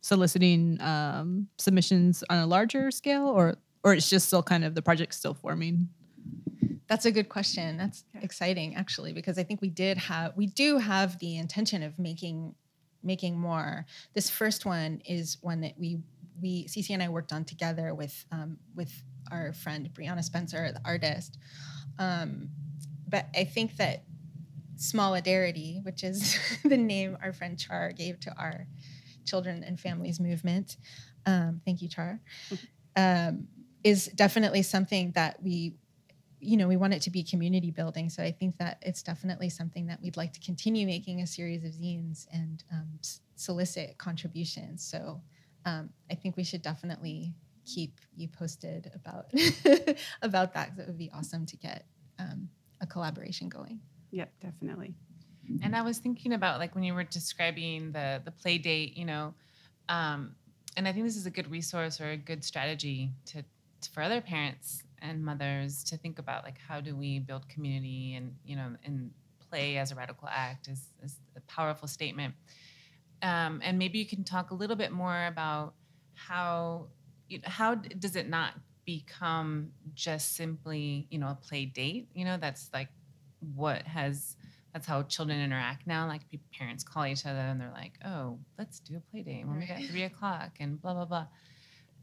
[0.00, 4.82] soliciting um submissions on a larger scale or or it's just still kind of the
[4.82, 5.88] project still forming?
[6.86, 7.76] That's a good question.
[7.76, 11.98] That's exciting actually because I think we did have we do have the intention of
[11.98, 12.54] making
[13.02, 13.86] making more.
[14.14, 15.98] This first one is one that we
[16.40, 18.92] we Cece and I worked on together with um, with
[19.30, 21.38] our friend Brianna Spencer, the artist.
[21.98, 22.50] Um,
[23.08, 24.04] but I think that
[24.76, 28.66] Smolidarity, which is the name our friend Char gave to our
[29.24, 30.76] children and families movement,
[31.26, 32.20] um, thank you, Char,
[32.96, 33.46] um,
[33.82, 35.74] is definitely something that we
[36.44, 38.08] you know, we want it to be community building.
[38.10, 41.64] So I think that it's definitely something that we'd like to continue making a series
[41.64, 42.98] of zines and um,
[43.36, 44.84] solicit contributions.
[44.84, 45.22] So
[45.64, 47.34] um, I think we should definitely
[47.66, 49.32] keep you posted about
[50.22, 50.70] about that.
[50.70, 51.86] 'cause It would be awesome to get
[52.18, 52.48] um,
[52.80, 53.80] a collaboration going.
[54.10, 54.94] Yep, definitely.
[55.62, 59.04] And I was thinking about like when you were describing the the play date, you
[59.04, 59.34] know,
[59.88, 60.34] um,
[60.76, 64.02] and I think this is a good resource or a good strategy to, to for
[64.02, 68.56] other parents and mothers to think about like how do we build community and you
[68.56, 69.10] know and
[69.50, 72.34] play as a radical act is, is a powerful statement.
[73.22, 75.74] Um, and maybe you can talk a little bit more about
[76.14, 76.88] how
[77.28, 78.54] you know, how does it not
[78.84, 82.08] become just simply you know a play date?
[82.14, 82.88] You know that's like
[83.54, 84.36] what has
[84.72, 86.06] that's how children interact now.
[86.06, 86.22] Like
[86.58, 89.66] parents call each other and they're like, "Oh, let's do a play date when we
[89.66, 91.26] get three o'clock," and blah blah blah.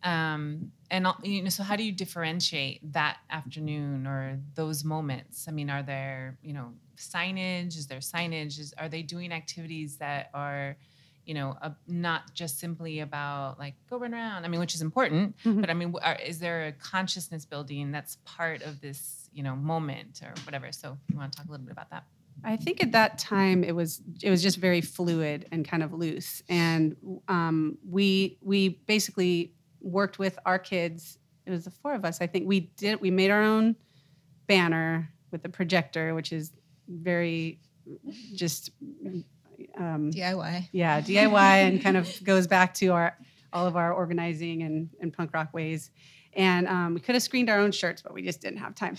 [0.04, 5.48] Um, and you know, so how do you differentiate that afternoon or those moments?
[5.48, 7.78] I mean, are there you know signage?
[7.78, 8.60] Is there signage?
[8.60, 10.78] Is, are they doing activities that are
[11.24, 14.44] you know, uh, not just simply about like go run around.
[14.44, 15.62] I mean, which is important, Mhm.
[15.62, 19.56] but I mean, are, is there a consciousness building that's part of this, you know,
[19.56, 20.72] moment or whatever?
[20.72, 22.06] So, you want to talk a little bit about that?
[22.44, 25.94] I think at that time it was it was just very fluid and kind of
[25.94, 26.96] loose, and
[27.28, 31.18] um, we we basically worked with our kids.
[31.46, 32.22] It was the four of us.
[32.22, 33.02] I think we did.
[33.02, 33.76] We made our own
[34.48, 36.52] banner with the projector, which is
[36.88, 37.60] very
[38.34, 38.72] just
[39.78, 40.70] um, DIY.
[40.72, 43.18] yeah diy and kind of goes back to our
[43.54, 45.92] all of our organizing and, and punk rock ways
[46.34, 48.98] and um, we could have screened our own shirts but we just didn't have time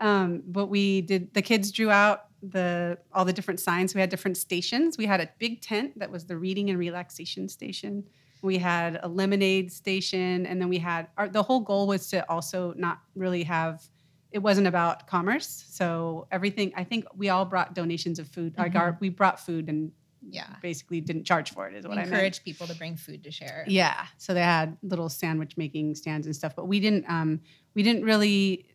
[0.00, 4.10] um, but we did the kids drew out the all the different signs we had
[4.10, 8.04] different stations we had a big tent that was the reading and relaxation station
[8.44, 12.28] we had a lemonade station and then we had our, the whole goal was to
[12.30, 13.82] also not really have
[14.30, 15.64] it wasn't about commerce.
[15.70, 18.54] So everything, I think we all brought donations of food.
[18.58, 19.92] Like our, we brought food and
[20.28, 20.46] Yeah.
[20.60, 21.74] basically didn't charge for it.
[21.76, 22.02] Is what I.
[22.02, 23.64] Encourage people to bring food to share.
[23.68, 24.04] Yeah.
[24.18, 27.40] So they had little sandwich making stands and stuff, but we didn't um
[27.74, 28.66] we didn't really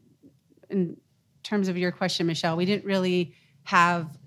[0.70, 0.96] in
[1.44, 4.18] terms of your question, Michelle, we didn't really have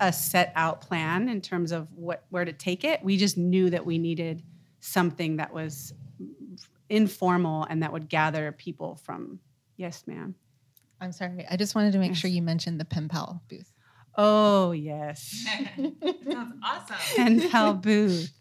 [0.00, 3.02] a set out plan in terms of what where to take it.
[3.02, 4.42] We just knew that we needed
[4.82, 5.94] something that was
[6.90, 9.38] informal and that would gather people from
[9.76, 10.34] yes, ma'am.
[11.00, 11.46] I'm sorry.
[11.48, 12.18] I just wanted to make Yes.
[12.18, 13.72] sure you mentioned the pen pal booth.
[14.16, 15.46] Oh yes.
[16.30, 16.96] Sounds awesome.
[17.16, 18.32] pen pal booth.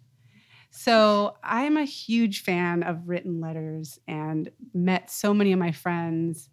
[0.72, 6.50] So I'm a huge fan of written letters and met so many of my friends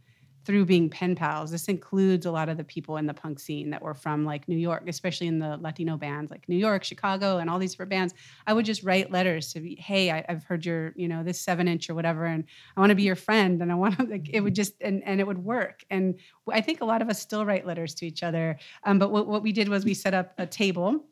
[0.49, 1.51] through being pen pals.
[1.51, 4.49] This includes a lot of the people in the punk scene that were from like
[4.49, 7.91] New York, especially in the Latino bands like New York, Chicago, and all these different
[7.91, 8.15] bands.
[8.47, 11.39] I would just write letters to be, hey, I, I've heard your, you know, this
[11.39, 14.05] seven inch or whatever, and I want to be your friend, and I want to
[14.11, 15.85] like it would just and and it would work.
[15.91, 16.15] And
[16.51, 18.59] I think a lot of us still write letters to each other.
[18.85, 21.05] Um, but what, what we did was we set up a table,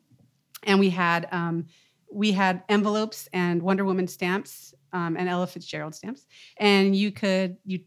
[0.63, 1.67] and we had um,
[2.11, 6.25] we had envelopes and Wonder Woman stamps um, and Ella Fitzgerald stamps,
[6.57, 7.81] and you could you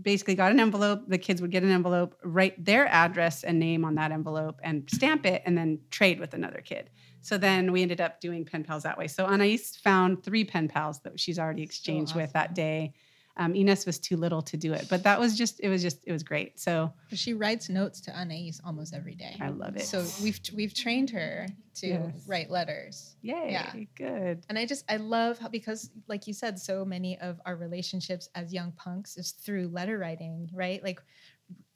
[0.00, 1.04] basically got an envelope.
[1.08, 4.88] The kids would get an envelope, write their address and name on that envelope, and
[4.90, 6.90] stamp it, and then trade with another kid.
[7.20, 9.06] So then we ended up doing pen pals that way.
[9.06, 12.94] So Anais found three pen pals that she's already exchanged with that day.
[13.38, 15.98] Um, Ines was too little to do it, but that was just it was just
[16.06, 16.60] it was great.
[16.60, 19.36] So She writes notes to Anais almost every day.
[19.40, 19.82] I love it.
[19.86, 22.24] So we've we've trained her to Yes.
[22.26, 23.16] write letters.
[23.22, 23.72] yay, Yeah.
[23.94, 24.44] good.
[24.50, 28.28] And I just I love how because like you said, so many of our relationships
[28.34, 30.82] as young punks is through letter writing, right?
[30.84, 31.00] Like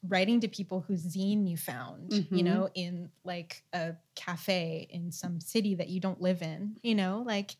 [0.07, 2.43] writing to people whose zine you found, you Mhm.
[2.43, 7.23] know, in like a cafe in some city that you don't live in, you know,
[7.25, 7.55] like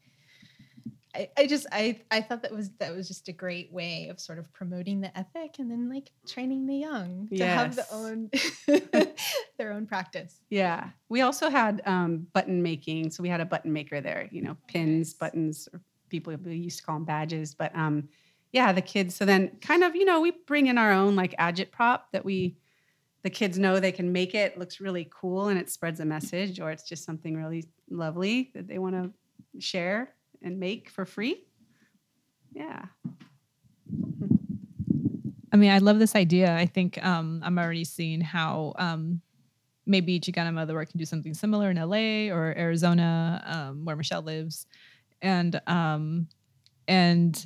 [1.15, 4.19] I, I just I I thought that was that was just a great way of
[4.19, 7.91] sort of promoting the ethic and then like training the young to have the Yes.
[7.91, 8.29] own
[9.57, 10.41] their own practice.
[10.49, 10.89] Yeah.
[11.09, 13.11] We also had um, button making.
[13.11, 16.79] So we had a button maker there, you know, pins, buttons, or people we used
[16.79, 17.55] to call them badges.
[17.55, 18.09] But um,
[18.51, 19.15] yeah, the kids.
[19.15, 22.23] So then kind of, you know, we bring in our own like agit prop that
[22.23, 22.57] we,
[23.23, 24.57] the kids know they can make it.
[24.57, 28.67] looks really cool and it spreads a message or it's just something really lovely that
[28.67, 29.11] they want to
[29.59, 31.43] share and make for free.
[32.53, 32.85] Yeah.
[35.51, 36.55] I mean, I love this idea.
[36.55, 39.21] I think um, I'm already seeing how um,
[39.85, 44.67] maybe Chicana Motherwork can do something similar in LA or Arizona, um, where Michelle lives,
[45.21, 46.27] and um,
[46.87, 47.45] and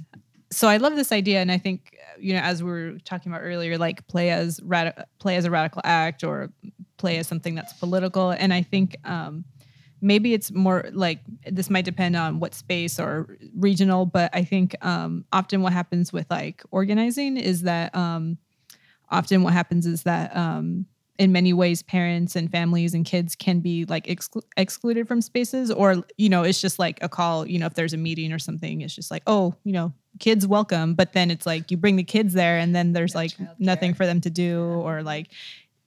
[0.51, 1.41] so I love this idea.
[1.41, 5.05] And I think you know, as we were talking about earlier, like play as rad-
[5.19, 6.51] play as a radical act or
[6.97, 8.31] play as something that's political.
[8.31, 9.45] And I think um,
[10.01, 14.75] maybe it's more like this might depend on what space or regional but i think
[14.85, 18.37] um, often what happens with like organizing is that um,
[19.09, 20.85] often what happens is that um,
[21.21, 25.69] in many ways parents and families and kids can be like exclu- excluded from spaces
[25.69, 28.39] or you know it's just like a call you know if there's a meeting or
[28.39, 31.95] something it's just like oh you know kids welcome but then it's like you bring
[31.95, 35.27] the kids there and then there's No like nothing for them to do or like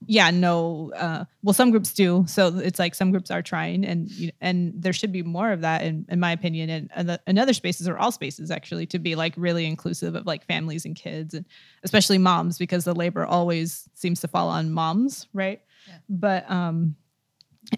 [0.06, 2.24] yeah no uh well some groups do.
[2.26, 5.60] So it's like some groups are trying and you and there should be more of
[5.62, 6.70] that in, in my opinion.
[6.70, 10.14] And, and, the, and other spaces or all spaces actually to be like really inclusive
[10.14, 11.44] of like families and kids and
[11.82, 15.60] especially moms because the labor always seems to fall on moms right?
[15.86, 15.94] Yeah.
[16.08, 16.96] but um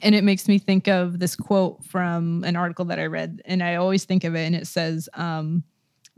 [0.03, 3.63] and it makes me think of this quote from an article that i read and
[3.63, 5.65] i always think of it and it says um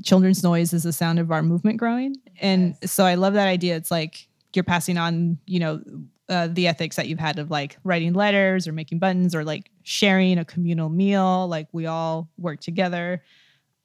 [0.04, 2.16] children's noise is the sound of our movement growing.
[2.40, 3.76] And so i love that idea.
[3.76, 5.80] It's like you're passing on you know
[6.28, 9.70] uh, the ethics that you've had of like writing letters or making buttons or like
[9.82, 13.22] sharing a communal meal like we all work together.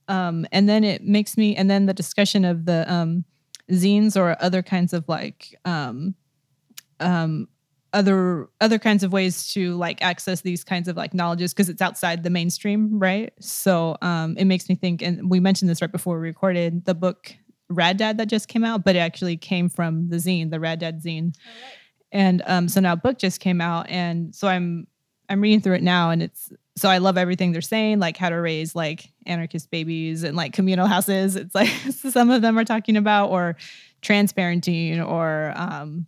[0.09, 3.23] Um, and then it makes me and then the discussion of the um,
[3.71, 6.15] zines or other kinds of like um,
[6.99, 7.47] um,
[7.93, 11.81] other other kinds of ways to like access these kinds of like knowledges because it's
[11.81, 13.31] outside the mainstream right?
[13.39, 16.93] So um, it makes me think and we mentioned this right before we recorded the
[16.93, 17.33] book
[17.69, 20.79] rad dad that just came out but it actually came from the zine the rad
[20.79, 21.33] dad zine.
[22.11, 24.87] And um, so now a book just came out and so i'm
[25.29, 28.29] i'm reading through it now and it's so i love everything they're saying like how
[28.29, 31.35] to raise like anarchist babies and like communal houses.
[31.35, 33.55] It's like some of them are talking about or
[34.01, 36.05] trans parenting or um,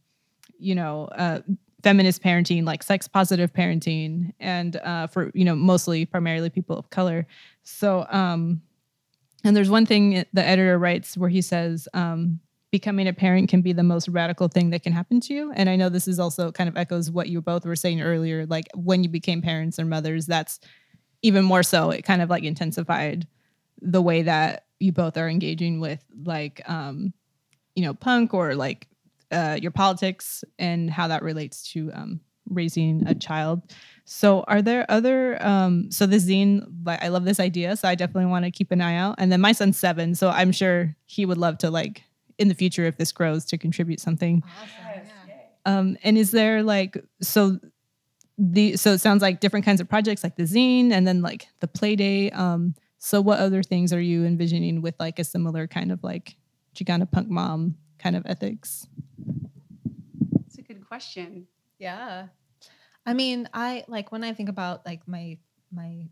[0.58, 1.40] you know uh,
[1.84, 6.90] feminist parenting like sex positive parenting and uh, for you know mostly primarily people of
[6.90, 7.28] color.
[7.64, 8.62] So um
[9.46, 12.40] and there's one thing the editor writes where he says um,
[12.72, 15.70] becoming a parent can be the most radical thing that can happen to you and
[15.70, 18.66] i know this is also kind of echoes what you both were saying earlier like
[18.76, 20.60] when you became parents or mothers that's
[21.22, 23.26] even more so it kind of like intensified
[23.82, 27.14] the way that you both are engaging with like um
[27.76, 28.88] you know punk or like
[29.32, 32.20] uh, your politics and how that relates to um,
[32.50, 33.62] raising a child.
[34.08, 35.44] So, are there other?
[35.44, 38.72] Um, so the zine, like, I love this idea, so I definitely want to keep
[38.72, 39.16] an eye out.
[39.18, 42.04] And then my son's seven, so I'm sure he would love to like
[42.38, 44.44] in the future if this grows to contribute something.
[44.46, 45.10] Awesome,
[45.66, 47.60] Um, and is there like so
[48.38, 51.48] the so it sounds like different kinds of projects like the zine and then like
[51.62, 52.30] the play day.
[52.32, 56.36] Um, so what other things are you envisioning with like a similar kind of like
[56.76, 58.88] Chicana punk mom kind of ethics?
[60.46, 61.48] It's a good question.
[61.80, 62.28] Yeah.
[63.06, 65.38] I mean, I like when I think about like my
[65.72, 66.08] my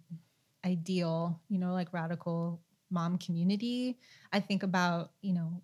[0.66, 3.98] ideal, you know, like radical mom community,
[4.32, 5.62] I think about, you know,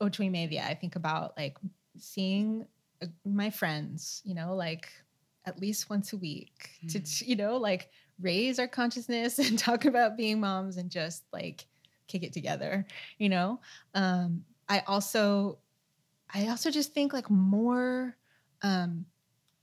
[0.00, 0.64] ocho y media.
[0.68, 1.56] I think about like
[1.98, 2.66] seeing
[3.02, 4.88] uh, my friends, you know, like
[5.44, 9.84] at least once a week to, to, you know, like raise our consciousness and talk
[9.84, 11.66] about being moms and just like
[12.08, 12.86] kick it together,
[13.18, 13.60] you know?
[13.94, 15.58] Um, I also,
[16.32, 18.16] I also just think like more,
[18.62, 19.06] um,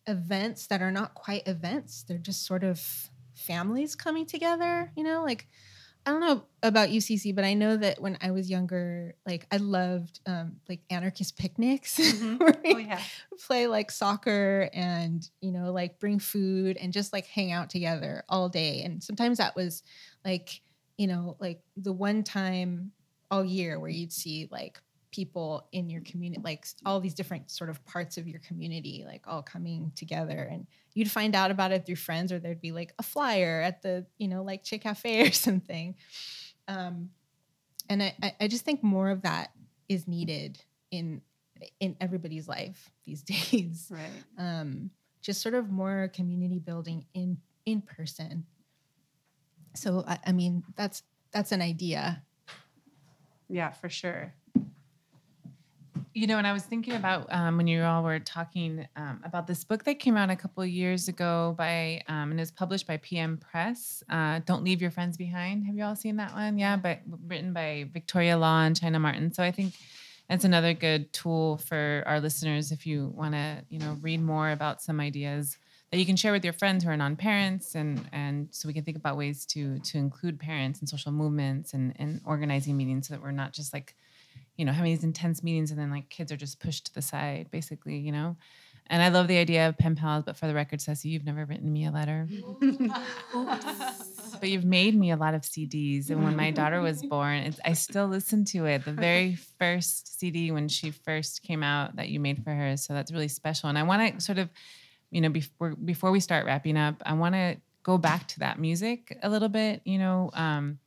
[0.07, 2.03] events that are not quite events.
[2.07, 5.47] They're just sort of families coming together, you know, like
[6.05, 9.57] I don't know about UCC, but I know that when I was younger, like I
[9.57, 12.37] loved um, like anarchist picnics Mhm.
[12.65, 12.99] Oh yeah.
[13.47, 18.23] play like soccer and you know like bring food and just like hang out together
[18.27, 18.81] all day.
[18.83, 19.81] And sometimes that was
[20.25, 20.61] like
[20.97, 22.91] you know like the one time
[23.31, 24.81] all year where you'd see like
[25.14, 29.24] people in your community like all these different sort of parts of your community like
[29.28, 30.49] all coming together.
[30.51, 33.82] And you'd find out about it through friends or there'd be like a flyer at
[33.82, 35.95] the you know like Che Cafe or something.
[36.68, 37.11] Um
[37.89, 39.51] and I, I- I just think more of that
[39.88, 40.59] is needed
[40.91, 41.22] in
[41.80, 43.89] in everybody's life these days.
[43.89, 44.24] Right.
[44.38, 44.89] um
[45.22, 48.45] just sort of more community building in in person.
[49.76, 52.24] So I, I mean that's that's an idea.
[53.49, 54.34] Yeah, for sure.
[56.16, 59.47] You know, and I was thinking about um, when you all were talking um, about
[59.47, 62.51] this book that came out a couple of years ago by, um, and it was
[62.51, 64.03] published by PM Press.
[64.09, 65.66] Uh, Don't leave your friends behind.
[65.66, 66.59] Have you all seen that one?
[66.59, 69.36] Yeah, but written by Victoria Law and China Martens.
[69.36, 69.74] So I think
[70.30, 74.51] that's another good tool for our listeners if you want to, you know, read more
[74.51, 75.57] about some ideas
[75.91, 78.84] that you can share with your friends who are non-parents, and and so we can
[78.84, 83.16] think about ways to to include parents in social movements and and organizing meetings so
[83.16, 83.95] that we're not just like
[84.57, 87.01] you know, having these intense meetings and then like kids are just pushed to the
[87.01, 88.37] side, basically, you know.
[88.87, 91.45] And I love the idea of pen pals, but for the record, Ceci, you've never
[91.45, 92.27] written me a letter.
[94.39, 96.09] but you've made me a lot of CDs.
[96.09, 98.83] And when my daughter was born, it's, I still listen to it.
[98.83, 102.75] The very first CD when she first came out that you made for her.
[102.75, 103.69] So that's really special.
[103.69, 104.49] And I want to sort of,
[105.11, 108.59] you know, before before we start wrapping up, I want to go back to that
[108.59, 109.81] music a little bit.
[109.85, 110.79] You know, um,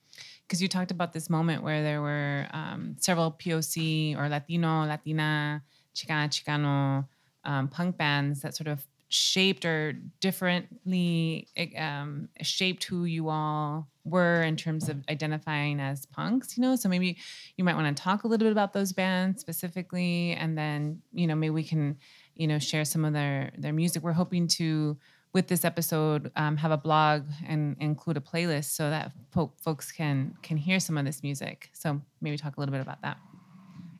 [0.47, 5.63] because you talked about this moment where there were um, several POC or Latino, Latina,
[5.95, 7.07] Chicana, Chicano
[7.45, 14.43] um, punk bands that sort of shaped or differently um, shaped who you all were
[14.43, 16.77] in terms of identifying as punks, you know?
[16.77, 17.17] So maybe
[17.57, 21.27] you might want to talk a little bit about those bands specifically, and then, you
[21.27, 21.99] know, maybe we can,
[22.35, 24.03] you know, share some of their, their music.
[24.03, 24.97] We're hoping to,
[25.37, 29.93] with this episode um, have a blog and include a playlist so that fo- folks
[29.93, 31.69] can can hear some of this music.
[31.75, 33.19] So maybe talk a little bit about that.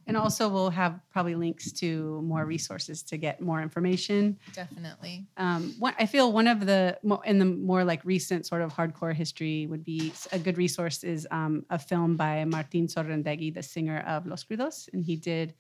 [0.07, 4.39] And also, we'll have probably links to more resources to get more information.
[4.55, 5.27] definitely.
[5.37, 9.15] Um, one, I feel one of the in the more like recent sort of hardcore
[9.15, 14.01] history would be a good resource is um, a film by Martin Sorrondeguy, the singer
[14.07, 15.53] of Los Crudos, and he did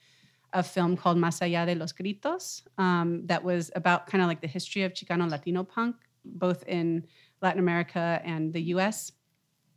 [0.56, 4.40] a film called Más allá de los gritos um, that was about kind of like
[4.40, 7.06] the history of Chicano Latino punk, both in
[7.42, 9.12] Latin America and the U.S.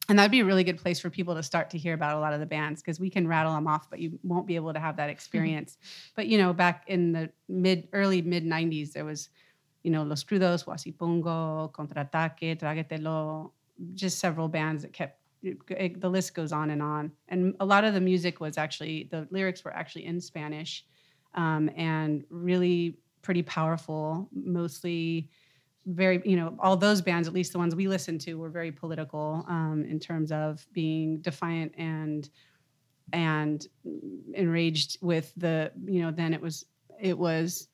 [0.08, 2.20] And that'd be a really good place for people to start to hear about a
[2.20, 4.74] lot of the bands because we can rattle them off, but you won't be able
[4.74, 5.78] to have that experience.
[6.16, 9.30] But you know, back in the mid, early mid '90s, there was,
[9.84, 13.52] you know, Los Crudos, Huasipungo, Contraataque, Tragetelo,
[13.94, 15.19] just several bands that kept.
[15.42, 19.08] It, the list goes on and on, and a lot of the music was actually
[19.12, 20.86] the lyrics were actually in Spanish,
[21.36, 24.30] um, and really pretty powerful.
[24.34, 25.30] Mostly
[25.86, 28.72] very you know all those bands at least the ones we listened to were very
[28.72, 32.30] political um, in terms of being defiant and
[33.14, 33.68] and
[34.34, 36.66] enraged with the you know then it was
[37.02, 37.70] it was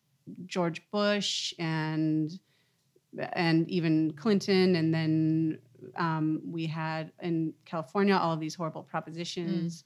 [0.45, 2.39] george bush and
[3.34, 5.57] and even clinton and then
[5.95, 9.83] um, we had in california all of these horrible propositions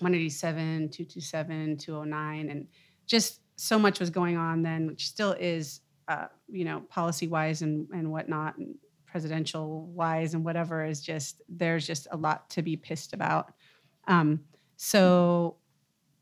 [0.00, 2.66] 187 227 209 and
[3.06, 7.62] just so much was going on then which still is uh, you know, policy wise
[7.62, 8.74] and, and whatnot, and
[9.06, 13.52] presidential wise and whatever is just, there's just a lot to be pissed about.
[14.06, 14.40] Um,
[14.76, 15.56] so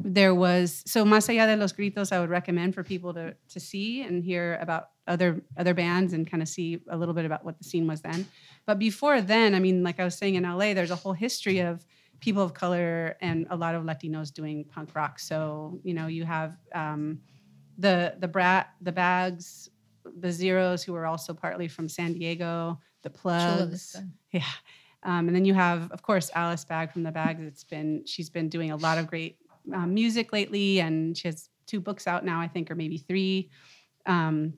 [0.04, 3.60] there was so Más allá de los gritos, I would recommend for people to to
[3.60, 7.44] see and hear about other other bands and kind of see a little bit about
[7.44, 8.26] what the scene was then.
[8.66, 11.60] But before then, I mean, like I was saying in LA, there's a whole history
[11.60, 11.84] of
[12.20, 15.18] people of color and a lot of Latinos doing punk rock.
[15.18, 17.20] So you know, you have um,
[17.78, 19.70] the the brat, the bags,
[20.18, 23.96] the zeros, who are also partly from San Diego, the plugs.
[24.32, 24.44] Yeah.
[25.04, 27.42] Um, and then you have, of course, Alice Bag from the Bags.
[27.42, 29.36] It's been she's been doing a lot of great
[29.72, 33.50] um, music lately, and she has two books out now, I think, or maybe three.
[34.06, 34.54] Um,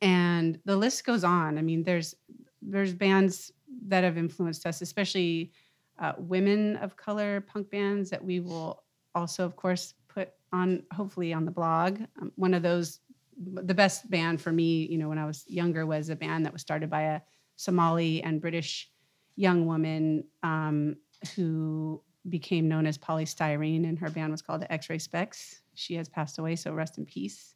[0.00, 1.58] and the list goes on.
[1.58, 2.14] I mean, there's
[2.62, 3.52] there's bands
[3.86, 5.52] that have influenced us, especially
[5.98, 8.82] uh, women of color punk bands that we will
[9.14, 12.00] also, of course, put on hopefully on the blog.
[12.20, 13.00] Um, one of those,
[13.38, 16.52] the best band for me, you know, when I was younger, was a band that
[16.52, 17.20] was started by a
[17.56, 18.90] Somali and British
[19.36, 20.96] young woman um,
[21.34, 25.60] who became known as Poly Styrene, and her band was called the X-Ray Spex.
[25.74, 27.54] She has passed away, so rest in peace.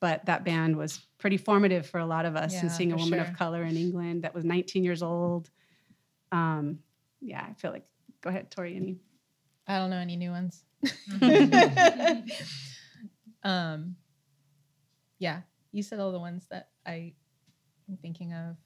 [0.00, 2.96] But that band was pretty formative for a lot of us, Yeah, and seeing a
[2.96, 3.28] woman sure.
[3.28, 5.50] of color in England that was 19 years old.
[6.32, 6.78] Um,
[7.20, 7.84] yeah, I feel like.
[8.22, 8.76] Go ahead, Tori.
[8.76, 8.98] Any?
[9.66, 10.64] I don't know any new ones.
[13.42, 13.96] um,
[15.18, 15.40] yeah,
[15.72, 17.14] you said all the ones that I
[17.88, 18.56] am thinking of.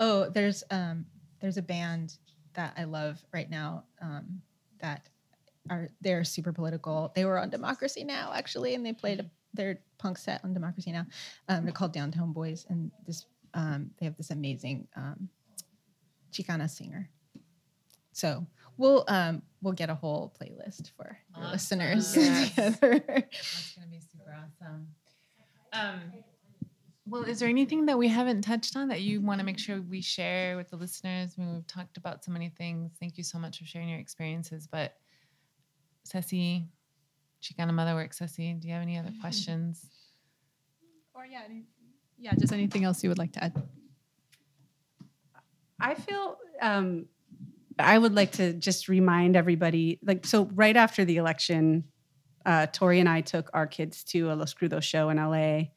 [0.00, 1.06] Oh, there's um,
[1.40, 2.16] there's a band
[2.54, 4.42] that I love right now um,
[4.80, 5.08] that
[5.70, 7.12] are they're super political.
[7.14, 10.92] They were on Democracy Now actually, and they played a, their punk set on Democracy
[10.92, 11.06] Now.
[11.48, 15.28] Um, they're called Downtown Boys, and this um, they have this amazing um,
[16.32, 17.08] Chicana singer.
[18.12, 21.52] So we'll um, we'll get a whole playlist for your Awesome.
[21.52, 22.48] listeners Yes.
[22.54, 23.04] together.
[23.06, 24.88] That's gonna be super awesome.
[27.08, 29.80] Well, is there anything that we haven't touched on that you want to make sure
[29.80, 31.34] we share with the listeners?
[31.36, 32.92] I mean, we've talked about so many things.
[33.00, 34.68] Thank you so much for sharing your experiences.
[34.70, 34.94] But
[36.04, 36.68] Ceci,
[37.42, 39.84] Chicana Motherwork, Ceci, do you have any other questions?
[41.14, 41.64] Or yeah, any,
[42.16, 43.60] yeah, just anything else you would like to add.
[45.80, 47.06] I feel um,
[47.76, 51.82] I would like to just remind everybody, like, so right after the election,
[52.46, 55.70] uh, Tori and I took our kids to a Los Crudos show in LA,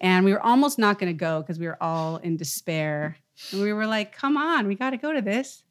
[0.00, 3.16] and we were almost not going to go because we were all in despair.
[3.52, 5.62] And we were like, "Come on, we got to go to this."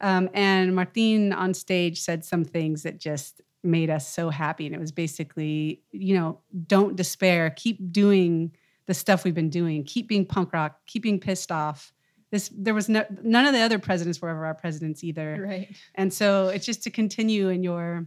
[0.00, 4.74] Um, and Martin on stage said some things that just made us so happy, and
[4.74, 8.52] it was basically, you know, don't despair, keep doing
[8.86, 11.92] the stuff we've been doing, keep being punk rock, keep being pissed off
[12.30, 15.76] this there was no, none of the other presidents were ever our presidents either right.
[15.96, 18.06] and so it's just to continue in your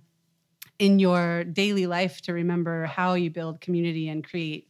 [0.79, 4.67] in your daily life to remember how you build community and create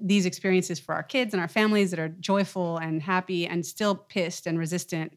[0.00, 3.94] these experiences for our kids and our families that are joyful and happy and still
[3.94, 5.16] pissed and resistant.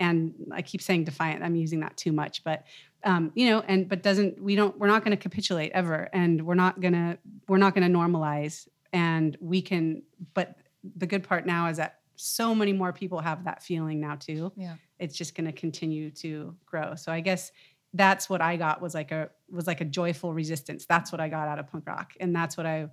[0.00, 2.64] And i keep saying defiant i'm using that too much but
[3.04, 6.44] um, you know and but doesn't we don't we're not going to capitulate ever and
[6.44, 7.18] we're not going to
[7.48, 8.66] we're not going to normalize.
[8.92, 10.02] And we can
[10.34, 10.56] but
[10.96, 14.52] the good part now is that so many more people have that feeling now too.
[14.56, 14.74] Yeah.
[14.98, 16.94] it's just going to continue to grow.
[16.94, 17.52] So i guess
[17.94, 20.86] that's what i got was like a was like a joyful resistance.
[20.86, 22.88] That's what i got out of punk rock and that's what i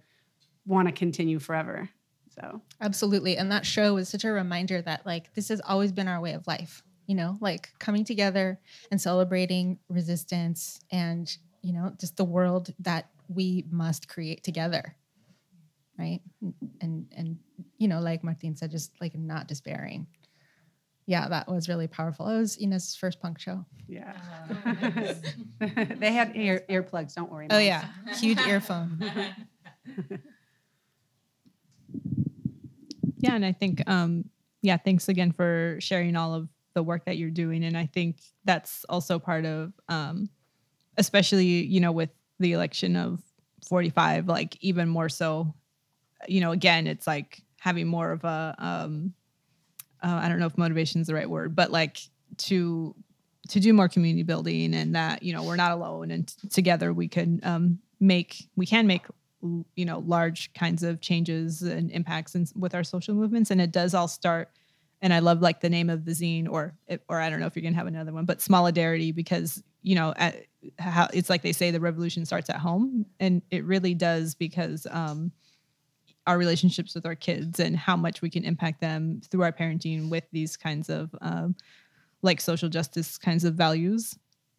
[0.66, 1.90] want to continue forever
[2.34, 3.38] so Absolutely.
[3.38, 6.34] And that show was such a reminder that like this has always been our way
[6.34, 8.60] of life, you know, like coming together
[8.92, 14.98] and celebrating resistance and, you know, just the world that we must create together.
[15.98, 16.20] Right.
[16.82, 17.38] And and
[17.78, 20.06] you know, like Martin said, just like not despairing.
[21.08, 22.28] Yeah, that was really powerful.
[22.28, 23.64] It was Ina's first punk show.
[23.88, 24.14] yeah
[24.66, 25.16] oh,
[26.00, 27.64] they had ear earplugs don't worry Oh Mom.
[27.64, 27.86] yeah.
[28.20, 29.00] Huge earphone.
[33.26, 34.30] Yeah, and I think um
[34.62, 38.18] yeah, thanks again for sharing all of the work that you're doing and I think
[38.44, 40.30] that's also part of um
[40.98, 42.10] especially, you know, with
[42.40, 43.22] the election of
[43.68, 45.54] 45 like even more so
[46.28, 49.14] you know, again, it's like having more of a um
[50.04, 51.98] uh, I don't know if motivation is the right word, but like
[52.38, 52.96] to
[53.50, 56.92] to do more community building and that you know we're not alone and t- together
[56.94, 59.06] we can um, make we can make
[59.76, 63.72] you know large kinds of changes and impacts in, with our social movements and it
[63.72, 64.50] does all start
[65.02, 66.74] and i love like the name of the zine or
[67.10, 70.14] or i don't know if you're gonna have another one but solidarity because you know
[70.18, 70.46] at,
[70.80, 74.88] how it's like they say the revolution starts at home and it really does because
[74.92, 75.32] um
[76.28, 80.10] our relationships with our kids and how much we can impact them through our parenting
[80.10, 81.56] with these kinds of um,
[82.24, 84.18] like social justice kinds of values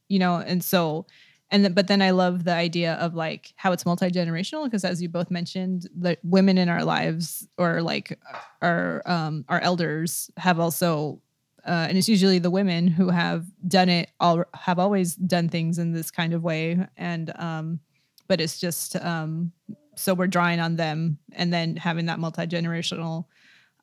[0.08, 1.06] you know and so
[1.50, 5.00] and then but then i love the idea of like how it's multi-generational because as
[5.00, 8.18] you both mentioned the women in our lives or like
[8.62, 11.20] our um our elders have also
[11.66, 15.78] uh, and it's usually the women who have done it all have always done things
[15.78, 16.78] in this kind of way.
[16.96, 17.80] And um
[18.28, 19.52] but it's just um
[19.96, 23.24] so we're drawing on them and then having that multi-generational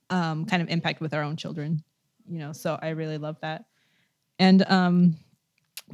[0.09, 1.83] um kind of impact with our own children
[2.25, 2.53] you know?
[2.53, 3.65] So i really love that.
[4.39, 5.17] And um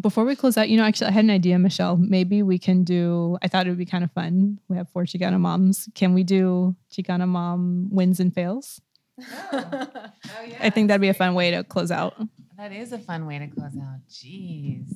[0.02, 2.84] before we close out you know actually i had an idea michelle maybe we can
[2.84, 6.14] do i thought it would be kind of fun we have four chicana moms can
[6.14, 8.82] we do chicana mom wins and fails
[9.22, 9.50] Oh,
[9.96, 10.58] oh yeah!
[10.62, 12.16] i think that'd be a fun way to close out
[12.58, 14.00] That is a fun way to close out.
[14.10, 14.88] Jeez.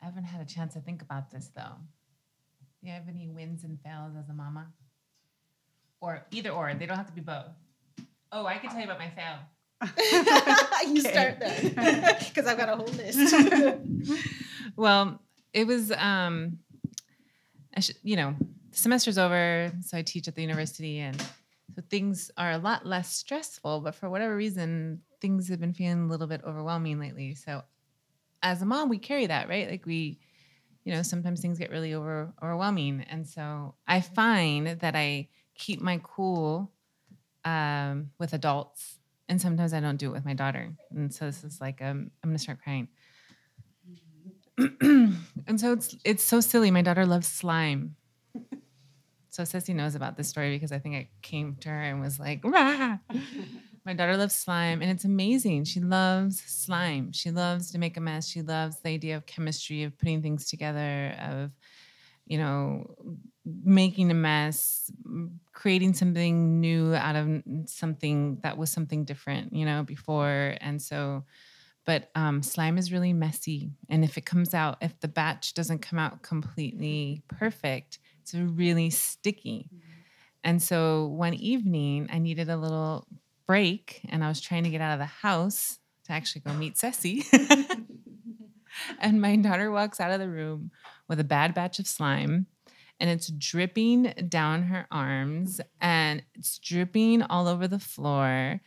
[0.00, 1.76] I haven't had a chance to think about this though.
[2.80, 4.68] Do you have any wins and fails as a mama?
[6.00, 7.50] Or either or, they don't have to be both.
[8.30, 9.38] Oh, I can tell you about my fail.
[10.88, 13.34] you start there because I've got a whole list.
[14.76, 15.20] Well,
[15.52, 16.58] it was um
[17.76, 18.34] I should, you know,
[18.70, 21.20] the semester's over, so I teach at the university and
[21.74, 26.04] so things are a lot less stressful, but for whatever reason, things have been feeling
[26.04, 27.34] a little bit overwhelming lately.
[27.34, 27.62] So
[28.42, 29.70] as a mom, we carry that, right?
[29.70, 30.18] Like we,
[30.84, 33.04] you know, sometimes things get really over overwhelming.
[33.08, 36.72] And so I find that I keep my cool
[37.44, 38.98] um, with adults.
[39.30, 40.74] And sometimes I don't do it with my daughter.
[40.90, 42.88] And so this is like, um, I'm gonna start crying.
[44.58, 46.72] and so it's it's so silly.
[46.72, 47.94] My daughter loves slime.
[49.30, 52.18] So Ceci knows about this story because I think I came to her and was
[52.18, 52.98] like, Rah!
[53.86, 55.62] My daughter loves slime and it's amazing.
[55.64, 57.12] She loves slime.
[57.12, 58.26] She loves to make a mess.
[58.26, 61.52] She loves the idea of chemistry, of putting things together, of,
[62.26, 62.96] you know,
[63.64, 64.90] making a mess,
[65.52, 70.56] creating something new out of something that was something different, you know, before.
[70.60, 71.24] And so,
[71.86, 73.70] but um, slime is really messy.
[73.88, 78.90] And if it comes out, if the batch doesn't come out completely perfect, it's really
[78.90, 79.70] sticky.
[80.42, 83.06] And so one evening, I needed a little
[83.46, 86.78] break and I was trying to get out of the house to actually go meet
[86.78, 87.24] Ceci.
[89.00, 90.70] and my daughter walks out of the room
[91.08, 92.46] with a bad batch of slime
[93.00, 98.60] and it's dripping down her arms and it's dripping all over the floor.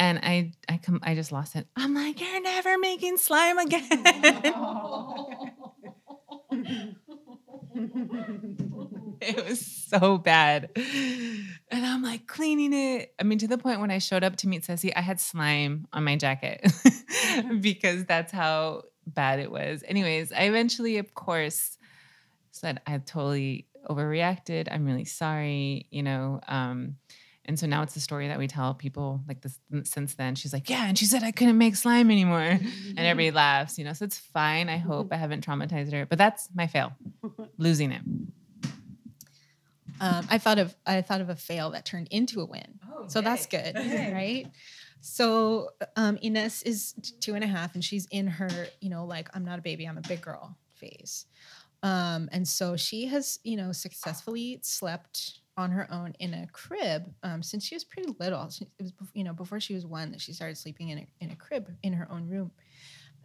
[0.00, 1.66] And I I come I just lost it.
[1.76, 3.88] I'm like, you're never making slime again.
[9.20, 10.70] it was so bad.
[10.76, 13.14] And I'm like cleaning it.
[13.18, 15.86] I mean, to the point when I showed up to meet Ceci, I had slime
[15.92, 16.70] on my jacket
[17.60, 19.82] because that's how bad it was.
[19.86, 21.78] Anyways, I eventually, of course,
[22.50, 24.68] said I totally overreacted.
[24.70, 26.40] I'm really sorry, you know.
[26.46, 26.96] Um,
[27.44, 30.34] and so now it's the story that we tell people like this since then.
[30.34, 32.40] She's like, Yeah, and she said I couldn't make slime anymore.
[32.40, 32.68] And
[32.98, 33.94] everybody laughs, you know.
[33.94, 34.68] So it's fine.
[34.68, 36.04] I hope I haven't traumatized her.
[36.04, 36.92] But that's my fail.
[37.58, 38.02] Losing it.
[40.00, 42.78] um, I thought of I thought of a fail that turned into a win.
[43.08, 44.46] so that's good, right?
[45.00, 49.28] So um, Ines is two and a half, and she's in her, you know, like
[49.34, 51.26] I'm not a baby, I'm a big girl phase.
[51.82, 57.12] Um, and so she has, you know, successfully slept on her own in a crib
[57.22, 58.48] um, since she was pretty little.
[58.48, 61.06] She, it was, you know, before she was one that she started sleeping in a,
[61.20, 62.50] in a crib in her own room.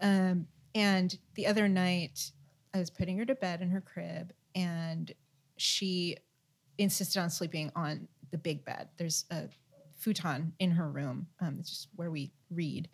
[0.02, 2.32] Um, and the other night,
[2.74, 5.12] I was putting her to bed in her crib, and
[5.58, 6.18] she
[6.80, 8.90] insisted on sleeping on the big bed.
[8.98, 9.44] There's a
[9.96, 11.28] futon in her room.
[11.40, 12.90] Um, it's just where we read.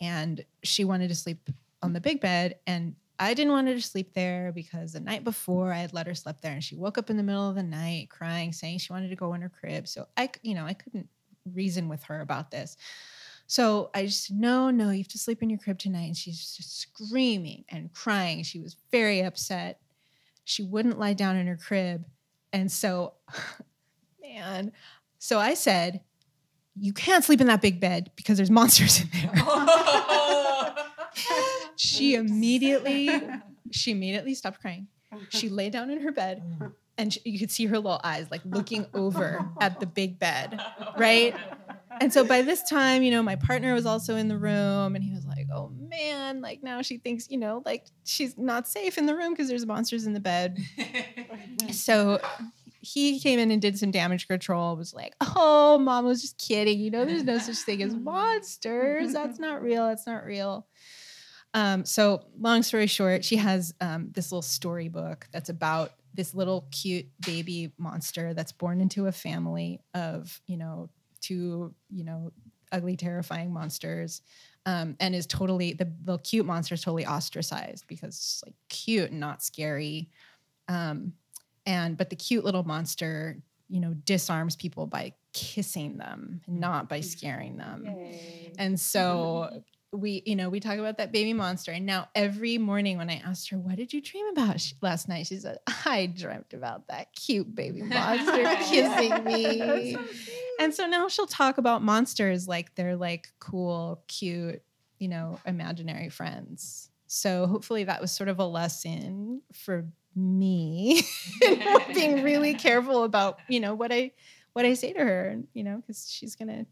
[0.00, 1.48] And she wanted to sleep
[1.82, 2.58] on the big bed.
[2.66, 6.06] And I didn't want her to sleep there because the night before I had let
[6.06, 8.78] her sleep there and she woke up in the middle of the night crying, saying
[8.78, 9.86] she wanted to go in her crib.
[9.86, 11.06] So I, you know, I couldn't
[11.52, 12.78] reason with her about this.
[13.46, 16.06] So I just said, no, no, you have to sleep in your crib tonight.
[16.06, 18.42] And she's just screaming and crying.
[18.42, 19.80] She was very upset.
[20.44, 22.06] She wouldn't lie down in her crib.
[22.54, 23.14] And so,
[24.22, 24.72] man,
[25.18, 26.00] so I said,
[26.74, 29.32] you can't sleep in that big bed because there's monsters in there.
[32.00, 33.10] she immediately,
[33.70, 34.88] she immediately stopped crying.
[35.30, 36.72] She lay down in her bed mm.
[36.96, 40.60] and she, you could see her little eyes like looking over at the big bed,
[40.98, 41.34] right?
[42.00, 45.02] And so by this time, you know, my partner was also in the room and
[45.02, 48.98] he was like, oh man, like now she thinks, you know, like she's not safe
[48.98, 50.58] in the room because there's monsters in the bed.
[51.72, 52.20] So
[52.82, 56.78] he came in and did some damage control, was like, oh, mom was just kidding.
[56.78, 59.12] You know, there's no such thing as monsters.
[59.12, 59.86] That's not real.
[59.86, 60.66] That's not real.
[61.54, 66.66] Um, so long story short, she has um, this little storybook that's about this little
[66.70, 70.88] cute baby monster that's born into a family of, you know,
[71.20, 72.32] two, you know,
[72.72, 74.22] ugly, terrifying monsters.
[74.66, 79.10] Um, and is totally the, the cute monster is totally ostracized because it's like cute
[79.10, 80.10] and not scary.
[80.68, 81.14] Um,
[81.66, 87.00] and but the cute little monster you know, disarms people by kissing them, not by
[87.00, 87.96] scaring them.
[88.58, 89.48] And so
[89.92, 91.72] we, you know, we talk about that baby monster.
[91.72, 95.08] And now every morning when I asked her, what did you dream about sh- last
[95.08, 95.26] night?
[95.26, 99.96] She said, I dreamt about that cute baby monster kissing me.
[100.60, 104.62] And so now she'll talk about monsters like they're like cool, cute,
[104.98, 106.90] you know, imaginary friends.
[107.06, 111.02] So hopefully that was sort of a lesson for me
[111.94, 114.12] being really careful about, you know, what I
[114.52, 116.66] what I say to her, you know, because she's gonna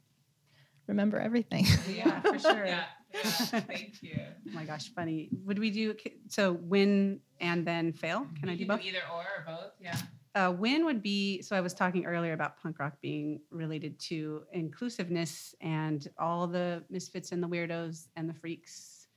[0.87, 1.67] remember everything.
[1.89, 2.67] Yeah, for sure.
[2.67, 2.85] Yeah.
[3.15, 4.21] Thank you.
[4.21, 5.29] Oh my gosh, funny.
[5.45, 5.95] Would we do
[6.29, 8.27] so win and then fail?
[8.39, 8.83] Can I do You both?
[8.83, 9.73] either or or both?
[9.81, 9.97] Yeah.
[10.35, 14.43] Uh, win would be so I was talking earlier about punk rock being related to
[14.53, 19.09] inclusiveness and all the misfits and the weirdos and the freaks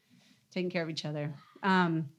[0.52, 1.34] taking care of each other.
[1.64, 2.10] Um,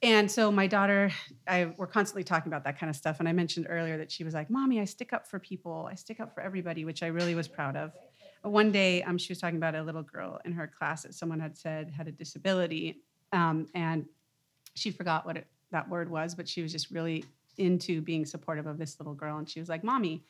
[0.00, 1.10] and so my daughter,
[1.48, 3.18] I we're constantly talking about that kind of stuff.
[3.18, 5.88] And I mentioned earlier that she was like, "Mommy, I stick up for people.
[5.90, 7.92] I stick up for everybody," which I really was proud of.
[8.48, 11.40] One day, um, she was talking about a little girl in her class that someone
[11.40, 14.06] had said had a disability, um, and
[14.74, 17.24] she forgot what it, that word was, but she was just really
[17.58, 19.38] into being supportive of this little girl.
[19.38, 20.22] And she was like, Mommy,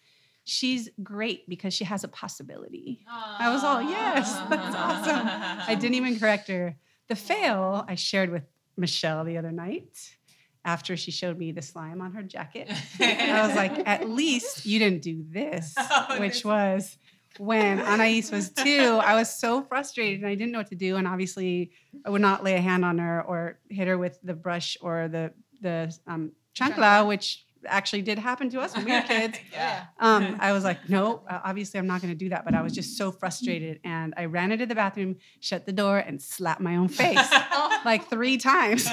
[0.45, 3.01] she's great because she has a possibility.
[3.07, 5.29] I was all, yes, that's awesome.
[5.69, 6.77] I didn't even correct her.
[7.09, 8.45] The fail I shared with
[8.77, 10.17] Michelle the other night
[10.65, 12.71] after she showed me the slime on her jacket.
[13.01, 16.97] I was like, at least you didn't do this, Oh, which was
[17.39, 19.01] when Anais was two.
[19.03, 20.97] I was so frustrated and I didn't know what to do.
[20.97, 21.73] And obviously,
[22.05, 25.09] I would not lay a hand on her or hit her with the brush or
[25.09, 29.39] the the um, chancla, which actually did happen to us when we were kids.
[29.53, 29.87] yeah.
[29.99, 32.45] Um, I was like, no, uh, obviously I'm not going to do that.
[32.45, 35.99] But I was just so frustrated, and I ran into the bathroom, shut the door,
[35.99, 37.19] and slapped my own face
[37.85, 38.89] like three times.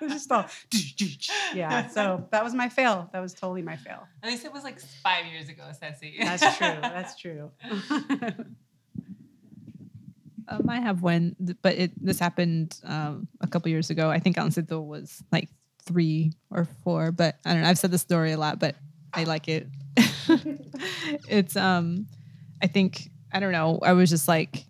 [0.00, 0.46] just all,
[1.54, 1.88] yeah.
[1.88, 3.08] So that was my fail.
[3.12, 4.06] That was totally my fail.
[4.22, 6.16] At least it was like five years ago, Ceci.
[6.20, 6.78] That's true.
[6.80, 7.50] That's true.
[10.48, 14.10] Um, I have one, but it this happened um, a couple years ago.
[14.10, 15.48] I think Ansito was like
[15.84, 17.68] three or four, but I don't know.
[17.68, 18.76] I've said the story a lot, but
[19.12, 19.68] I like it.
[21.28, 22.06] it's um,
[22.62, 23.78] I think I don't know.
[23.82, 24.64] I was just like,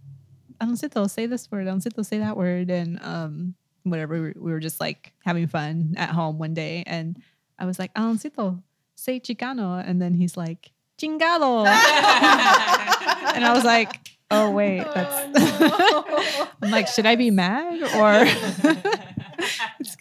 [0.60, 1.62] I don't sit though, say this word.
[1.62, 4.14] I don't sit though, say that word, and um, whatever.
[4.14, 7.20] We were, we were just like having fun at home one day, and
[7.58, 8.62] I was like, Ansito,
[8.94, 11.66] say Chicano, and then he's like, Chingado.
[13.34, 13.98] and I was like,
[14.30, 16.52] oh wait, that's.
[16.62, 18.26] I'm like, should I be mad or?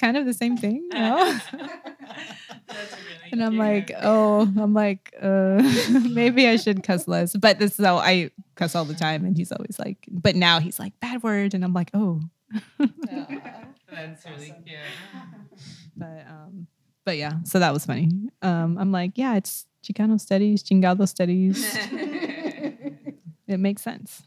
[0.02, 1.40] It's kind of the same thing, you know.
[2.72, 3.60] Really And I'm cute.
[3.60, 5.62] like, oh, I'm like, uh,
[6.10, 7.36] maybe I should cuss less.
[7.36, 10.60] But this is how I cuss all the time, and he's always like, but now
[10.60, 12.22] he's like bad word, and I'm like, oh.
[12.80, 14.80] That's really cute.
[15.98, 16.68] But um,
[17.06, 18.10] but yeah, so that was funny.
[18.42, 21.78] Um, I'm like, yeah, it's Chicano studies, Chingado studies.
[23.48, 24.24] it makes sense.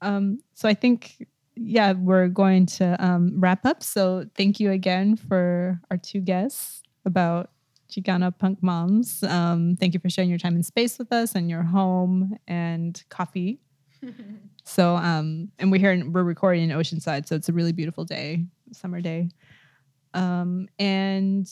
[0.00, 1.26] Um, so I think,
[1.56, 3.82] yeah, we're going to um, wrap up.
[3.82, 7.50] So thank you again for our two guests about
[7.90, 9.22] Chicana punk moms.
[9.22, 13.02] Um, thank you for sharing your time and space with us and your home and
[13.08, 13.60] coffee.
[14.64, 18.44] so, um, and we're here, we're recording in Oceanside, so it's a really beautiful day,
[18.72, 19.30] summer day.
[20.12, 21.48] Um, and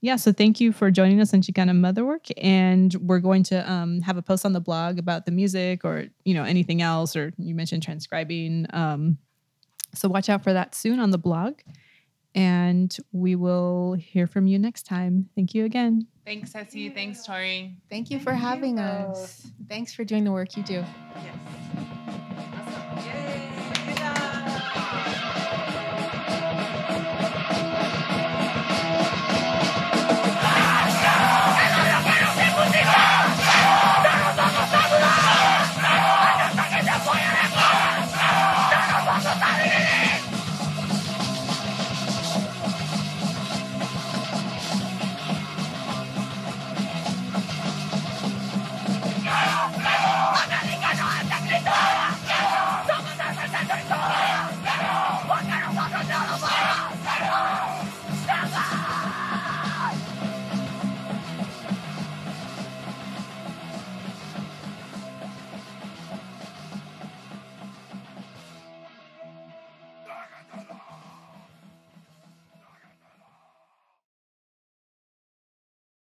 [0.00, 2.26] yeah, so thank you for joining us on Chicana Motherwork.
[2.36, 6.06] And we're going to um, have a post on the blog about the music or,
[6.24, 8.66] you know, anything else, or you mentioned transcribing.
[8.70, 9.18] Um,
[9.98, 11.54] so watch out for that soon on the blog.
[12.34, 15.28] And we will hear from you next time.
[15.34, 16.06] Thank you again.
[16.24, 16.90] Thanks, Ceci.
[16.90, 17.76] Thanks, Tori.
[17.88, 19.50] Thank you for having us.
[19.68, 20.84] Thanks for doing the work you do.
[21.16, 22.20] Yes.